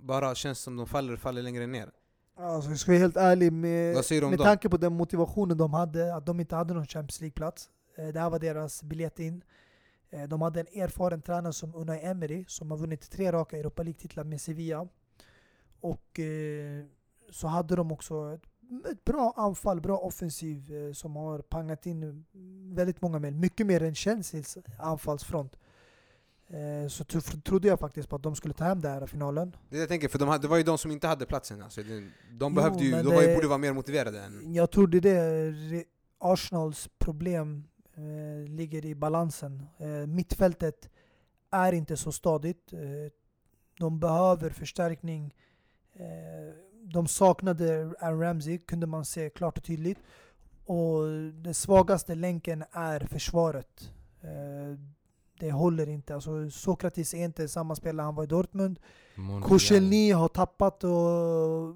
[0.00, 1.90] bara känns som de faller, faller längre ner.
[2.38, 4.44] Alltså, jag ska vara helt ärlig, med, Vad säger du om med dem?
[4.44, 7.68] tanke på den motivationen de hade, att de inte hade någon Champions League-plats.
[7.98, 9.42] Eh, Det här var deras biljett in.
[10.14, 13.82] Eh, De hade en erfaren tränare som Unai Emery, som har vunnit tre raka Europa
[13.82, 14.88] League-titlar med Sevilla.
[15.80, 16.84] Och eh,
[17.30, 18.38] så hade de också
[18.92, 22.24] ett, bra anfall, bra offensiv eh, som har pangat in
[22.74, 23.30] väldigt många mål.
[23.30, 25.56] Mycket mer än Chelseas anfallsfront.
[26.46, 29.56] Eh, Så tro- trodde jag faktiskt på att de skulle ta hem den här finalen.
[29.70, 31.62] Det jag tänker, för de hade, det var ju de som inte hade platsen.
[31.62, 32.10] Alltså, de
[32.40, 34.54] Jo, behövde ju, men de var, ju- det- borde vara mer motiverade än...
[34.54, 35.84] Jag tror det
[36.18, 37.64] Arsenals problem
[37.96, 39.66] eh, ligger i balansen.
[39.78, 40.90] Eh, mittfältet
[41.50, 42.72] är inte så stadigt.
[42.72, 43.12] Eh,
[43.78, 45.34] de behöver förstärkning.
[45.92, 49.98] Eh, de saknade Aaron Ramsey, kunde man se klart och tydligt.
[50.66, 53.90] Och den svagaste länken är försvaret.
[54.22, 54.78] Eh,
[55.38, 56.14] det håller inte.
[56.14, 58.78] Alltså, Sokratis är inte samma spelare han var i Dortmund.
[59.42, 61.74] Koscielny har tappat och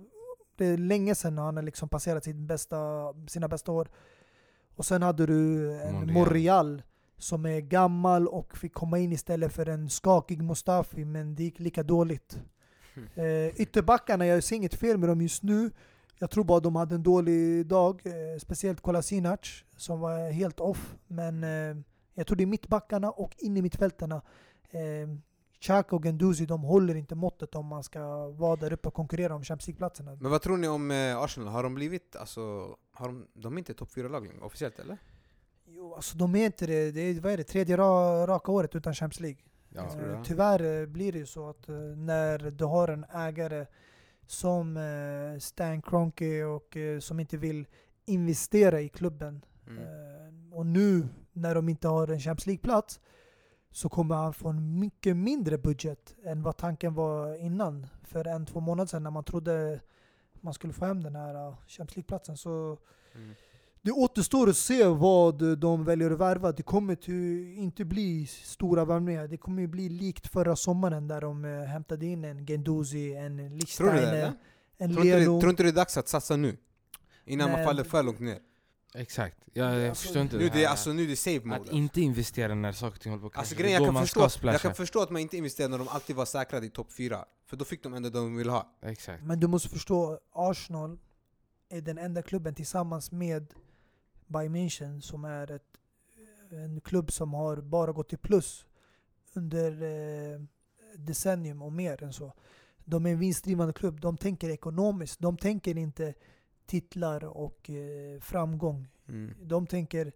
[0.57, 3.89] det är länge sedan han har liksom passerat sin bästa, sina bästa år.
[4.79, 6.13] Och sen hade du en Monreal.
[6.13, 6.83] Monreal
[7.17, 11.59] som är gammal och fick komma in istället för en skakig Mustafi men det gick
[11.59, 12.39] lika dåligt.
[13.15, 15.71] Eh, ytterbackarna, jag ser inget fel med dem just nu.
[16.19, 18.03] Jag tror bara de hade en dålig dag.
[18.05, 20.95] Eh, speciellt Kolasinac som var helt off.
[21.07, 21.77] Men eh,
[22.15, 24.23] jag tror det är mittbackarna och in i mittfältarna.
[24.71, 25.09] Eh,
[25.61, 29.35] Xhaka och Guendouzi, de håller inte måttet om man ska vara där uppe och konkurrera
[29.35, 30.17] om Champions League-platserna.
[30.21, 31.49] Men vad tror ni om eh, Arsenal?
[31.49, 32.41] Har de blivit, alltså,
[32.93, 34.99] har de, de är inte topp 4-lag längre, officiellt eller?
[35.67, 36.91] Jo, alltså de är inte det.
[36.91, 39.39] Det är, vad är det, tredje ra, raka året utan Champions League.
[39.69, 39.89] Ja.
[40.01, 40.25] jag.
[40.25, 43.67] Tyvärr eh, blir det ju så att när du har en ägare
[44.27, 44.79] som
[45.41, 47.67] Stan Kroenke och som inte vill
[48.07, 49.45] investera i klubben.
[49.67, 50.53] Mm.
[50.53, 53.01] Och nu när de inte har en Champions League-plats
[53.73, 57.87] så kommer han få en mycket mindre budget än vad tanken var innan.
[58.05, 59.81] För en, två månader sedan när man trodde
[60.41, 62.37] man skulle få hem den här eh, Champions League-platsen.
[62.37, 62.79] Så
[63.15, 63.35] Mm.
[63.83, 66.53] det återstår att se vad de väljer att värva.
[66.53, 69.29] Det kommer till inte bli stora värvningar.
[69.29, 74.33] Det kommer bli likt förra sommaren där de eh, hämtade in en Genduzi, en Lichsteiner,
[74.79, 75.41] en Tror inte, det, Leno.
[75.41, 76.57] tror inte det är dags att satsa nu?
[77.25, 77.67] Innan man Nej.
[77.67, 78.39] faller för långt ner?
[78.95, 80.71] Exakt, jag, jag Alltså, förstår inte Nu, det det är, här.
[80.71, 81.73] alltså, nu är det Att mode.
[81.77, 83.63] inte investera när saker och ting håller på att Alltså krascha.
[83.63, 86.17] grejen, jag kan, man förstå, jag kan förstå att man inte investerade när de alltid
[86.17, 87.25] var säkrade i topp 4.
[87.47, 88.73] För då fick de ändå det de ville ha.
[88.83, 89.23] Exakt.
[89.25, 90.99] Men du måste förstå, Arsenal
[91.69, 93.55] är den enda klubben tillsammans med
[94.27, 95.63] Bayern München som är ett,
[96.51, 98.67] en klubb som har bara gått till plus
[99.35, 100.41] under eh,
[100.97, 102.33] decennium och mer än så.
[102.85, 104.01] De är en vinstdrivande klubb.
[104.01, 105.21] De tänker ekonomiskt.
[105.21, 106.15] De tänker inte
[106.69, 108.87] titlar och eh, framgång.
[109.43, 110.13] De tänker,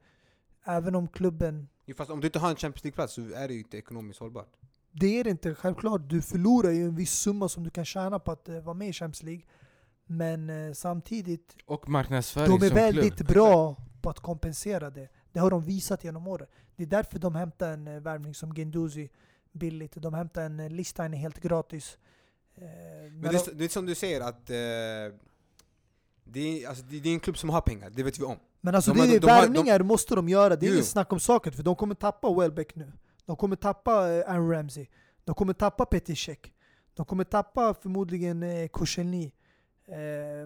[0.64, 3.54] även om klubben Jo, Fast om du inte har en Champions League-plats så är det
[3.54, 4.52] ju inte ekonomiskt hållbart.
[4.92, 6.00] Det är det inte, självklart.
[6.08, 8.88] Du förlorar ju en viss summa som du kan tjäna på att eh, vara med
[8.88, 9.42] i Champions League.
[10.06, 13.28] Men eh, samtidigt, Och marknadsföring de är väldigt klubb.
[13.28, 15.08] bra på att kompensera det.
[15.32, 16.46] Det har de visat genom åren.
[16.76, 19.10] Det är därför de hämtar en eh, värvning som Genduzi
[19.52, 19.94] billigt.
[19.94, 21.98] De hämtar en eh, Lichsteiner helt gratis.
[22.54, 22.62] Eh,
[23.12, 25.18] Men det är, de- det är som du säger att eh,
[26.32, 28.36] det, är, alltså, det, det är en klubb som har pengar, det vet vi om.
[28.60, 31.12] Men alltså De det är de har- värvningar måste de göra, det är inget snack
[31.12, 31.52] om saken.
[31.52, 32.92] För de kommer tappa Welbeck nu.
[33.26, 34.86] De kommer tappa eh, Aaron Ramsey.
[35.24, 36.38] De kommer tappa Petr Cech.
[36.94, 39.32] De kommer tappa förmodligen eh, Koscielny.
[39.86, 39.94] Eh,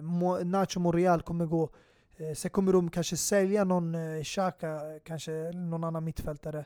[0.01, 1.69] Mo- Nacho Monreal kommer gå.
[2.17, 6.65] Eh, sen kommer de kanske sälja någon eh, Xhaka, kanske någon annan mittfältare.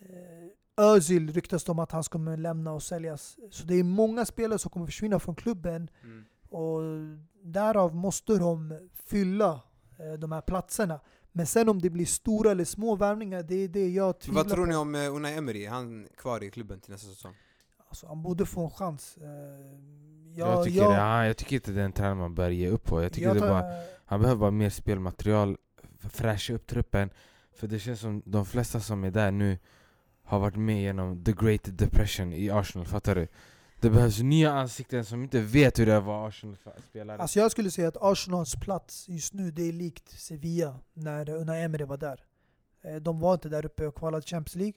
[0.00, 3.36] Eh, Özil ryktas om att han kommer lämna och säljas.
[3.50, 5.88] Så det är många spelare som kommer försvinna från klubben.
[6.48, 6.80] Och
[7.42, 9.60] därav måste de fylla
[9.98, 11.00] eh, de här platserna.
[11.32, 14.52] Men sen om det blir stora eller små värvningar, det är det jag tvivlar Vad
[14.52, 14.70] tror på.
[14.70, 15.64] ni om eh, Unai Emery?
[15.64, 17.34] Är han kvar i klubben till nästa säsong?
[17.88, 19.16] Alltså, han borde få en chans.
[19.16, 19.24] Eh,
[20.36, 22.84] Jag, tycker, det, ja, jag tycker inte det är en tränare man bör ge upp
[22.84, 23.02] på.
[23.02, 23.64] Jag tycker jag det tar- bara,
[24.04, 25.56] han behöver bara mer spelmaterial,
[26.00, 27.10] fräscha upp truppen.
[27.54, 29.58] För det känns som de flesta som är där nu
[30.24, 33.28] har varit med genom the great depression i Arsenal, fattar du?
[33.82, 37.18] Det behövs nya ansikten som inte vet hur det är att vara Arsenal-spelare.
[37.22, 41.62] Alltså jag skulle säga att Arsenals plats just nu, det är likt Sevilla när Unai
[41.62, 42.24] Emery var där.
[42.82, 44.74] Eh, De var inte där uppe och kvalade Champions League.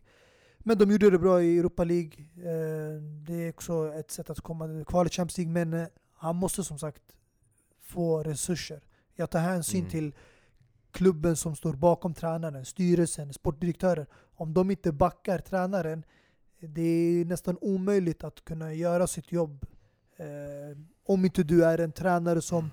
[0.60, 2.12] Men de gjorde det bra i Europa League.
[2.38, 6.64] Eh, Det är också ett sätt att komma kvala Champions League, men eh, han måste
[6.64, 7.04] som sagt
[7.82, 8.82] få resurser.
[9.16, 9.92] Jag tar hänsyn Mm.
[9.92, 10.14] till
[10.92, 14.08] klubben som står bakom tränaren, styrelsen, sportdirektörer.
[14.38, 16.04] Om de inte backar tränaren,
[16.68, 19.66] det är nästan omöjligt att kunna göra sitt jobb.
[20.18, 22.70] Eh, om inte du är en tränare som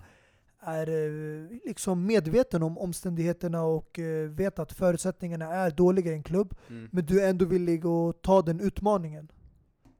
[0.60, 6.22] är eh, liksom medveten om omständigheterna och eh, vet att förutsättningarna är dåliga i en
[6.22, 6.88] klubb, Mm.
[6.92, 9.28] men du är ändå villig att ta den utmaningen.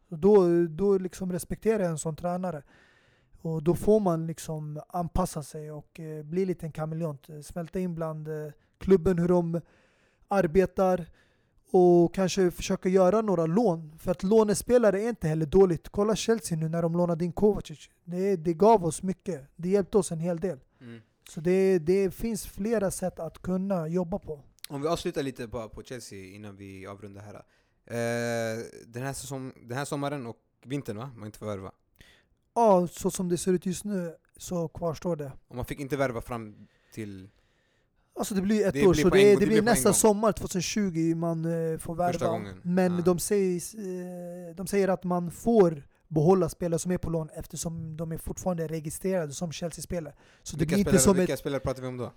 [0.09, 2.63] Då, då liksom respekterar jag en sån tränare.
[3.43, 7.29] Och då får man liksom anpassa sig och eh, bli lite en kameleont.
[7.43, 9.61] Smälta in bland eh, klubben, hur de
[10.29, 11.07] arbetar
[11.75, 13.99] och kanske försöka göra några lån.
[13.99, 15.89] För att lånespelare är inte heller dåligt.
[15.89, 17.91] Kolla Chelsea nu när de lånade in Kovacic.
[18.05, 19.49] Det, det gav oss mycket.
[19.57, 20.59] Det hjälpte oss en hel del.
[20.81, 21.01] Mm.
[21.29, 24.41] Så det, det finns flera sätt att kunna jobba på.
[24.69, 27.35] Om vi avslutar lite på, på Chelsea innan vi avrundar här.
[27.35, 31.11] Eh, den, här säsong, den här sommaren och vintern va?
[31.17, 31.73] Man inte får värva.
[32.55, 35.33] Ja, så som det ser ut just nu så kvarstår det.
[35.49, 37.29] Och man fick inte värva fram till
[38.19, 39.95] Alltså det blir ett Det år, blir så det, en- det, det blir nästa gång.
[39.95, 42.41] sommar 2020 man eh, får värva.
[42.63, 43.01] Men Ah.
[43.01, 43.55] de, säger,
[44.51, 48.19] eh, de säger att man får behålla spelare som är på lån eftersom de är
[48.19, 50.15] fortfarande registrerade som Chelsea-spelare.
[50.43, 51.39] Så det vilka, blir inte spelare, som vilka ett...
[51.39, 52.13] spelare pratar vi om då?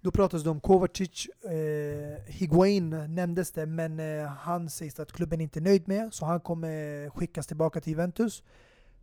[0.00, 5.40] Då pratas det om Kovacic, eh, Higuain nämndes det, men eh, han sägs att klubben
[5.40, 8.42] inte är nöjd med, så han kommer skickas tillbaka till Juventus.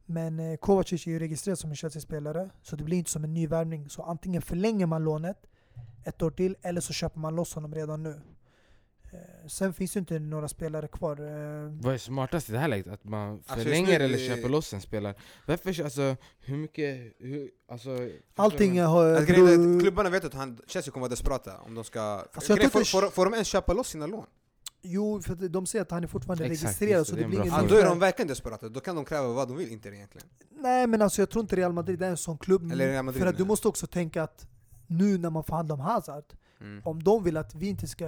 [0.06, 3.34] Men eh, Kovacic är ju registrerad som en Chelsea-spelare, så det blir inte som en
[3.34, 3.90] ny värvning.
[3.90, 5.38] Så antingen förlänger man lånet
[6.06, 8.22] ett år till, eller så köper man loss honom redan nu.
[9.14, 11.20] Eh, sen finns det inte några spelare kvar.
[11.20, 12.88] Eh, Vad är smartast i det här läget?
[12.88, 15.16] Att man just förlänger nu, eller köper loss en spelare?
[15.46, 18.10] Varför, alltså, hur mycket, hur, alltså...
[18.36, 18.82] allting du?
[18.82, 19.06] har...
[19.06, 21.84] Alltså, grejen är att beror- klubbarna vet att han, Chelsea kommer vara desperata om de
[21.84, 22.02] ska...
[22.34, 24.26] Alltså, grejen, får, får, får de ens köpa loss sina lån?
[24.82, 27.28] Jo, för att de säger att han är fortfarande Exakt, registrerad, det, så det det
[27.28, 29.58] blir en ingen Ja, då är de verkligen desperata, då kan de kräva vad de
[29.58, 30.28] vill inte egentligen.
[30.52, 32.72] Nej men alltså jag tror inte Real Madrid är en sån klubb.
[32.72, 34.48] Eller Real Madrid, för att du måste också tänka att
[34.88, 36.24] nu när man förhandlar om Hazard,
[36.60, 36.82] Mm.
[36.86, 38.08] om de vill att vi inte ska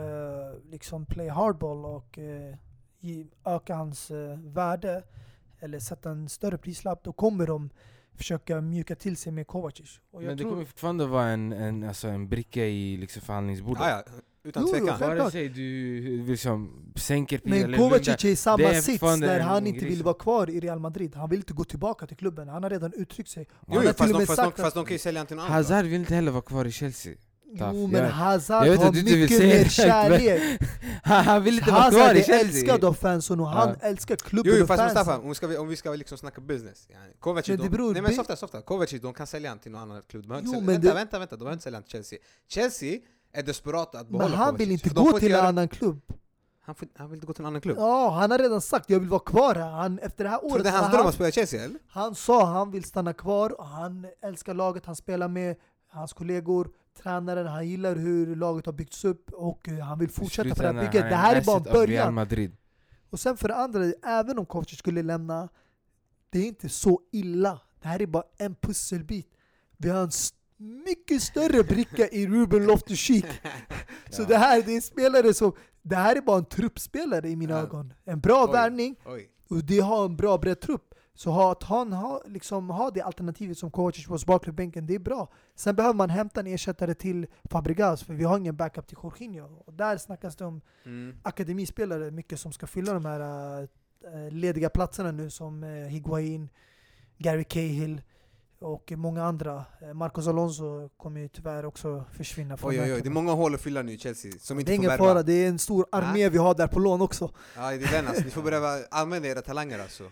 [0.72, 2.56] liksom play hardball och eh,
[3.00, 5.04] ge, öka hans eh, värde
[5.60, 7.70] eller sätta en större prislapp, då kommer de
[8.14, 10.00] försöka mjuka till sig med Kovacic.
[10.12, 13.22] Och jag Men det tror, kommer fortfarande vara en, en, alltså en bricka i liksom
[13.22, 13.84] förhandlingsbordet.
[13.84, 14.04] Ah, ja,
[14.48, 15.00] utan Jo, tvekan.
[15.00, 19.68] Vare sig du liksom sänker priset men Kovacic är i samma är sits där han
[19.68, 21.16] inte vill vara kvar i Real Madrid.
[21.16, 22.48] Han vill inte gå tillbaka till klubben.
[22.48, 23.48] Han har redan uttryckt sig.
[23.68, 25.56] Jo, jo, fast, de, fast, de, fast att de kan ju sälja till någon annan.
[25.58, 27.14] Hazard vill inte heller vara kvar i Chelsea.
[27.52, 30.60] Jo men Hazard har mycket mer kärlek.
[31.04, 32.40] Han vill inte vara Hazard kvar i är Chelsea!
[32.50, 33.88] älskad av fansen och han Ja.
[33.88, 34.98] älskar klubben Jo, jo och fast fansen.
[34.98, 36.88] Mustafa, om vi ska, om vi ska liksom snacka business.
[36.90, 37.14] Yani.
[37.20, 38.62] Kovacic, de, nej men softa, softa.
[38.62, 40.28] Kovacic, de kan sälja han till någon annan klubb.
[40.28, 42.20] De Jo, vänta, det- vänta, vänta, de behöver inte sälja han till Chelsea.
[42.50, 43.00] Chelsea
[43.40, 44.62] är desperata att Men behålla han Kovacic.
[44.68, 46.02] vill inte gå till en annan klubb.
[46.62, 47.78] Han, får, han vill inte gå till en annan klubb.
[47.80, 49.70] Ja, han har redan sagt jag vill vara kvar här.
[49.72, 51.64] Han, efter det här Tror du året det är hans dröm han, att spela Chelsea
[51.64, 51.80] eller?
[51.88, 53.60] han sa han vill stanna kvar.
[53.60, 55.56] och Han älskar laget han spelar med,
[55.90, 56.70] hans kollegor,
[57.02, 57.48] tränaren.
[57.48, 61.02] Han gillar hur laget har byggts upp och han vill fortsätta på det här bygget.
[61.02, 62.14] han Det är här är bara början.
[62.14, 62.52] Madrid.
[63.10, 65.50] Och sen för det andra, även om Kovacic skulle lämna,
[66.30, 67.60] det är inte så illa.
[67.82, 69.32] Det här är bara en pusselbit.
[69.78, 73.26] Vi har en st- mycket större bricka i Ruben Loftus-Cheek.
[74.10, 77.60] Så det här det är spelare som, det här är bara en truppspelare i mina
[77.60, 77.94] ögon.
[78.06, 78.52] En bra Oj.
[78.52, 78.96] värvning,
[79.50, 80.94] och det har en bra bredd trupp.
[81.14, 85.32] Så att han har, liksom, ha det alternativet som Kovacic på baklubbänken, det är bra.
[85.56, 89.64] Sen behöver man hämta en ersättare till Fabregas, för vi har ingen backup till Jorginho.
[89.66, 91.16] Och där snackas det om Mm.
[91.24, 96.50] akademispelare mycket som ska fylla de här äh, lediga platserna nu som äh, Higuain,
[97.18, 98.02] Gary Cahill
[98.60, 99.66] och många andra.
[99.82, 103.32] Eh, Marcos Alonso kommer ju tyvärr också försvinna från Oj, oj, oj, det är många
[103.32, 105.04] hål att fylla nu i Chelsea som Det inte är får ingen värva.
[105.06, 107.32] fara, det är en stor armé vi har där på lån också.
[107.56, 108.24] Ja, det är den alltså.
[108.24, 110.04] Ni får börja använda era talanger alltså.
[110.04, 110.10] Det,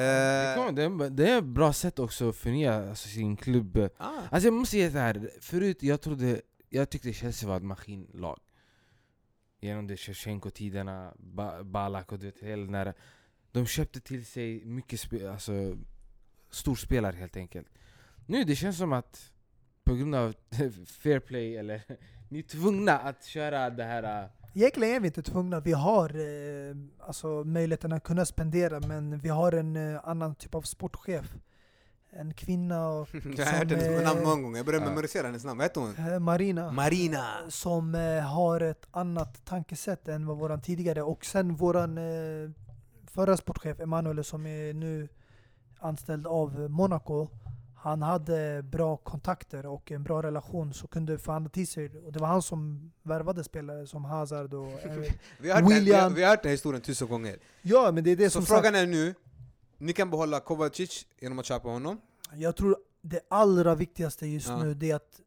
[0.00, 3.88] Eh, kommer, det, är, det är ett bra sätt också att förnya alltså, sin klubb.
[3.96, 4.08] ah.
[4.30, 5.30] Alltså jag måste säga så här.
[5.40, 8.38] förut jag trodde, jag tyckte Chelsea var ett maskinlag.
[9.60, 12.94] Genom de Shevchenko-tiderna, ba Balak och du vet, hela den där.
[13.52, 15.52] De köpte till sig mycket alltså,
[16.54, 17.68] storspelare helt enkelt.
[18.26, 19.32] Nu det känns som att
[19.84, 20.34] på grund av
[20.86, 21.82] fair play eller
[22.28, 26.08] ni är tvungna att köra det här äh, Egentligen är vi inte tvungna, vi har
[26.10, 26.76] eh,
[27.06, 31.34] alltså, möjligheten att kunna spendera men vi har en eh, annan typ av sportchef.
[32.10, 34.90] En kvinna, och, Jag har hört som, hennes namn många gånger, jag började ja.
[34.90, 35.58] memorisera hennes namn.
[35.58, 36.12] Vad heter hon?
[36.12, 36.72] eh, Marina.
[36.72, 37.26] Marina!
[37.48, 41.02] som eh, har ett annat tankesätt än vad våran tidigare.
[41.02, 42.50] Och sen våran eh,
[43.06, 45.08] förra sportchef Emanuel som är nu
[45.82, 47.28] anställd av Monaco.
[47.76, 51.98] Han hade bra kontakter och en bra relation så kunde förhandla till sig.
[51.98, 54.66] Och det var han som värvade spelare som Hazard och...
[55.38, 56.14] Vi har, hört den, vi, har, William.
[56.14, 57.36] vi har hört den här historien tusen gånger.
[57.62, 59.14] ja men det är det Så som frågan sagt, är nu,
[59.78, 62.00] ni kan behålla Kovacic genom att köpa honom.
[62.34, 64.62] Jag tror det allra viktigaste just Ja.
[64.62, 65.20] nu det är att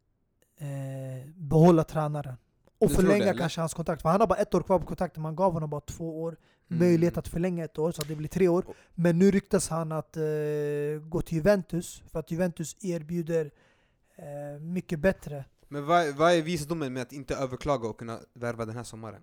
[0.58, 2.36] eh, behålla tränaren.
[2.80, 3.40] Och Du det, förlänga eller?
[3.40, 4.02] kanske hans kontrakt.
[4.02, 6.38] För han har bara ett år kvar på kontrakten, man gav honom bara två år.
[6.70, 6.80] Mm.
[6.80, 8.66] möjlighet att förlänga ett år, så att det blir tre år.
[8.96, 10.24] Men nu ryktas han att eh,
[11.10, 13.52] gå till Juventus, för att Juventus erbjuder
[14.16, 15.46] eh, mycket bättre.
[15.68, 19.22] Men vad, vad är visdomen med att inte överklaga och kunna värva den här sommaren?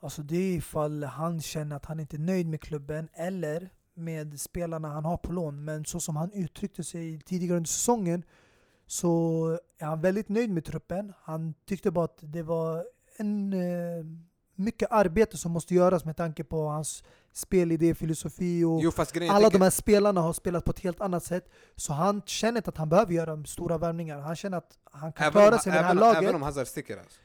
[0.00, 4.40] Alltså det är ifall han känner att han inte är nöjd med klubben eller med
[4.40, 5.64] spelarna han har på lån.
[5.64, 8.22] Men så som han uttryckte sig tidigare under säsongen
[8.86, 11.12] så är han väldigt nöjd med truppen.
[11.22, 12.84] Han tyckte bara att det var
[13.16, 14.04] en, eh,
[14.60, 19.50] mycket arbete som måste göras med tanke på hans spelidé, filosofi och Jo grejen alla
[19.50, 21.50] de här spelarna har spelat på ett helt annat sätt.
[21.76, 24.20] Så han känner inte att han behöver göra stora värvningar.
[24.20, 26.22] Han känner att han kan även, klara om, sig med det här även, laget.
[26.22, 27.20] även om Hazard sticker alltså.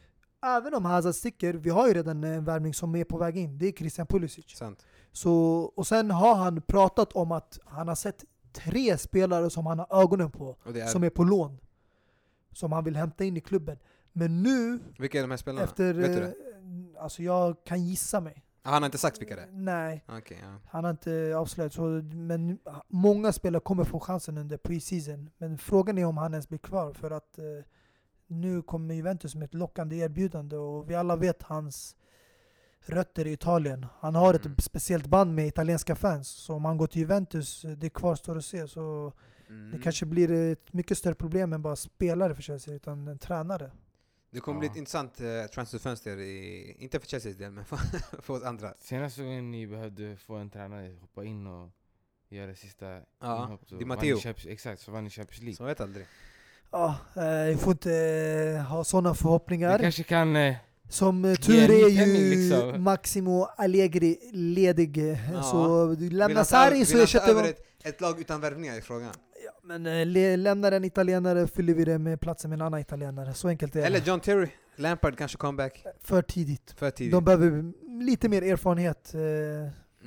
[0.46, 3.58] Även om Hazard sticker, vi har ju redan en värvning som är på väg in.
[3.58, 4.58] Det är Christian Pulisic.
[4.58, 4.86] Sant.
[5.12, 5.34] Så,
[5.76, 8.24] och sen har han pratat om att han har sett
[8.54, 11.60] tre spelare som han har ögonen på, är, som är på lån.
[12.52, 13.78] Som han vill hämta in i klubben.
[14.14, 15.64] Men nu, vilka är de här spelarna?
[15.64, 15.94] efter...
[15.94, 16.34] Vet du eh, det?
[17.00, 18.44] Alltså jag kan gissa mig.
[18.64, 19.50] Ah, Han har inte sagt vilka det är?
[19.52, 20.56] Nej, Okej, ja.
[20.66, 21.74] han har inte avslöjat.
[21.74, 21.82] Så,
[22.14, 25.30] men många spelare kommer få chansen under preseason.
[25.38, 26.94] Men frågan är om han ens blir kvar.
[26.94, 27.44] För att eh,
[28.28, 31.96] nu kommer Juventus med ett lockande erbjudande och vi alla vet hans
[32.86, 33.86] rötter i Italien.
[34.00, 34.58] Han har ett Mm.
[34.58, 36.28] speciellt band med italienska fans.
[36.28, 38.68] Så om han går till Juventus, det kvarstår att se.
[38.68, 39.14] Så
[39.50, 39.72] Mm.
[39.72, 43.72] det kanske blir ett mycket större problem än bara spelare för Chelsea, utan en tränare.
[44.36, 44.72] Det kommer bli Ja.
[44.72, 47.78] ett intressant uh, transferfönster, i, inte för Chelseas del men för,
[48.22, 48.74] för oss andra.
[48.82, 51.70] Senaste gången ni behövde få en tränare hoppa in och
[52.30, 52.86] göra det sista
[53.22, 54.16] Ja, inhopp, så Di vann Matteo.
[54.16, 55.56] ni Champions- Exakt, så vann ni Champions League.
[55.56, 56.06] Så man vet aldrig.
[56.72, 57.94] Ja, eh, jag får inte
[58.58, 59.80] eh, ha sådana Ni förhoppningar.
[59.80, 60.36] kanske kan...
[60.36, 60.56] Eh,
[60.90, 62.84] Som eh, tur är ju liksom.
[62.84, 64.98] Maximo Allegri ledig.
[65.12, 65.44] eh, Ja.
[65.44, 69.14] Så du lämnar Sarri så ersätter vi ett, ett lag utan värvningar i frågan.
[69.46, 73.34] Ja, Men eh, lämnar en italienare fyller vi det med platsen med en annan italienare.
[73.34, 74.08] Så enkelt är Eller det.
[74.08, 76.72] John Terry, Lampard kanske comeback För tidigt.
[76.78, 77.12] för tidigt.
[77.14, 77.74] De behöver
[78.04, 79.14] lite mer erfarenhet.
[79.14, 79.20] eh,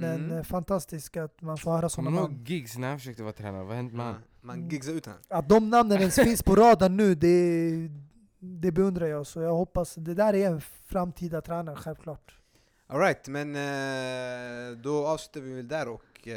[0.01, 0.39] Men Mm.
[0.39, 2.35] eh, fantastiskt att man får höra sådana Kommer namn.
[2.37, 3.65] ihåg Giggs när han försökte vara tränare?
[3.65, 4.15] Vad hände med han?
[4.41, 5.21] man giggsar ut honom.
[5.29, 7.71] Att de namnen ens finns på radarn nu, det,
[8.39, 9.27] det beundrar jag.
[9.27, 12.35] Så jag hoppas, det där är en framtida tränare självklart.
[12.87, 16.29] Alright, men eh, då avslutar vi väl där och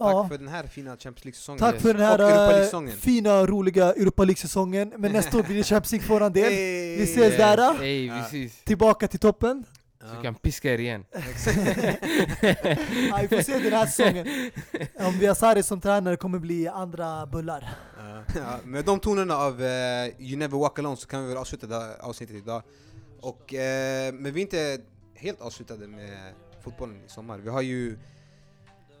[0.00, 0.28] eh, tack Ja.
[0.28, 1.58] för den här fina Champions League-säsongen.
[1.60, 2.96] Tack för den här eh, League-säsongen.
[2.96, 4.92] fina, roliga Europa League-säsongen.
[4.98, 6.52] Men nästa år blir det Champions League för våran del.
[6.52, 6.96] Hey!
[6.96, 7.82] Vi ses där då.
[7.82, 8.24] Ey, Ja.
[8.64, 9.64] Tillbaka till toppen.
[10.00, 10.06] Ja.
[10.10, 11.04] Så vi kan piska er igen.
[13.10, 14.26] Ja, vi får se den här säsongen.
[15.06, 17.68] Om vi har Sarri som tränare kommer bli andra bullar.
[17.98, 21.36] Ja, ja, med de tonerna av eh, You Never Walk Alone så kan vi väl
[21.36, 22.62] avsluta det här avsnittet idag.
[23.20, 24.78] Och, eh, men vi är inte
[25.14, 26.18] helt avslutade med
[26.64, 27.38] fotbollen i sommar.
[27.38, 27.98] Vi har ju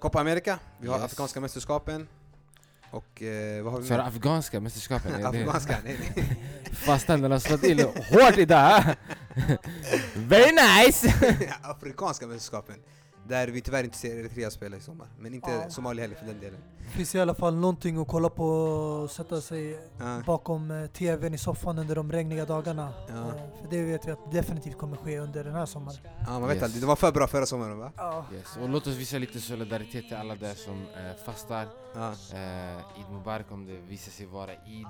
[0.04, 1.04] Copa America, vi har Yes.
[1.04, 2.08] Afrikanska mästerskapen
[2.90, 5.26] och eh, vad har vi För afghanska mästerskapen.
[5.26, 6.38] Afrikanska, nej, nej.
[6.72, 7.80] Fast tänderna slått in
[8.10, 8.82] hårt idag.
[10.14, 11.14] Very nice!
[11.62, 12.74] Afrikanska mästerskapen.
[13.28, 15.06] Där vi tyvärr inte ser Eritrea spela i sommar.
[15.18, 15.70] Men inte Ja.
[15.70, 16.60] Somalia heller för den delen.
[16.78, 20.22] Det finns i alla fall någonting att kolla på och sätta sig Ja.
[20.26, 22.92] bakom eh, tvn i soffan under de regniga dagarna.
[23.08, 23.14] Ja.
[23.14, 25.98] Eh, För det vet vi att definitivt kommer ske under den här sommaren.
[26.26, 26.62] Ja, man vet Yes.
[26.64, 26.82] aldrig.
[26.82, 27.92] Det var för bra förra sommaren va?
[27.96, 28.24] Ja.
[28.34, 28.56] Yes.
[28.62, 31.66] Och låt oss visa lite solidaritet till alla där som eh, fastar.
[31.94, 32.08] Ja.
[32.32, 34.86] Eh, Eid Mubarak om det visar sig vara Eid.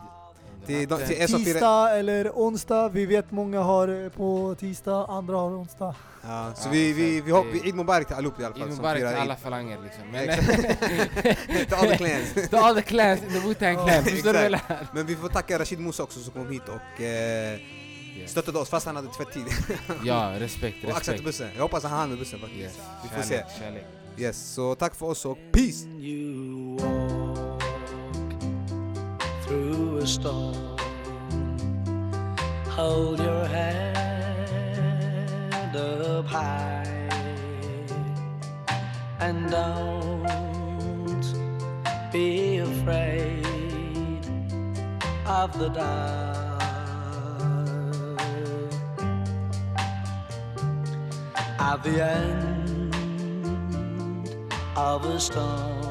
[0.67, 1.27] Till till.
[1.27, 5.95] Tisdag eller onsdag, vi vet många har eh, på tisdag, andra har onsdag.
[6.27, 7.33] Ja, så Ja, vi, vi, vi, exakt.
[7.33, 8.63] hopp, vi Eid Mubarak till allihop i alla fall.
[8.69, 10.03] Eid Mubarak till alla falanger liksom.
[10.13, 10.29] Men,
[11.67, 12.51] Till all the clans.
[12.51, 14.05] to all the clans in the Wu-Tang clan.
[14.05, 14.59] Förstår du?
[14.93, 17.59] Men vi får tacka Rashid Musa också som kom hit och eh,
[18.27, 19.45] stöttade oss fast han hade tvättid.
[20.05, 21.25] Ja, respekt, och axlat respekt.
[21.25, 21.49] bussen.
[21.55, 22.61] Jag hoppas han hann med bussen faktiskt.
[22.63, 22.79] Yes.
[23.03, 23.61] Vi får Kärlek, se.
[23.61, 23.85] kärlek.
[24.19, 25.85] Yes, så tack för oss och peace!
[29.55, 30.77] Through a storm.
[32.77, 33.95] Hold your head
[35.77, 37.09] up high
[39.21, 41.25] and don't
[42.13, 44.23] be afraid
[45.25, 46.61] of the dark.
[51.71, 52.95] At the end
[54.77, 55.84] of a storm.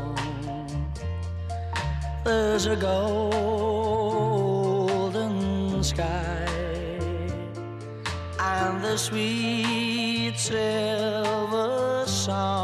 [2.23, 3.33] There's a golden
[5.83, 6.47] sky
[8.39, 12.62] and the sweet silver song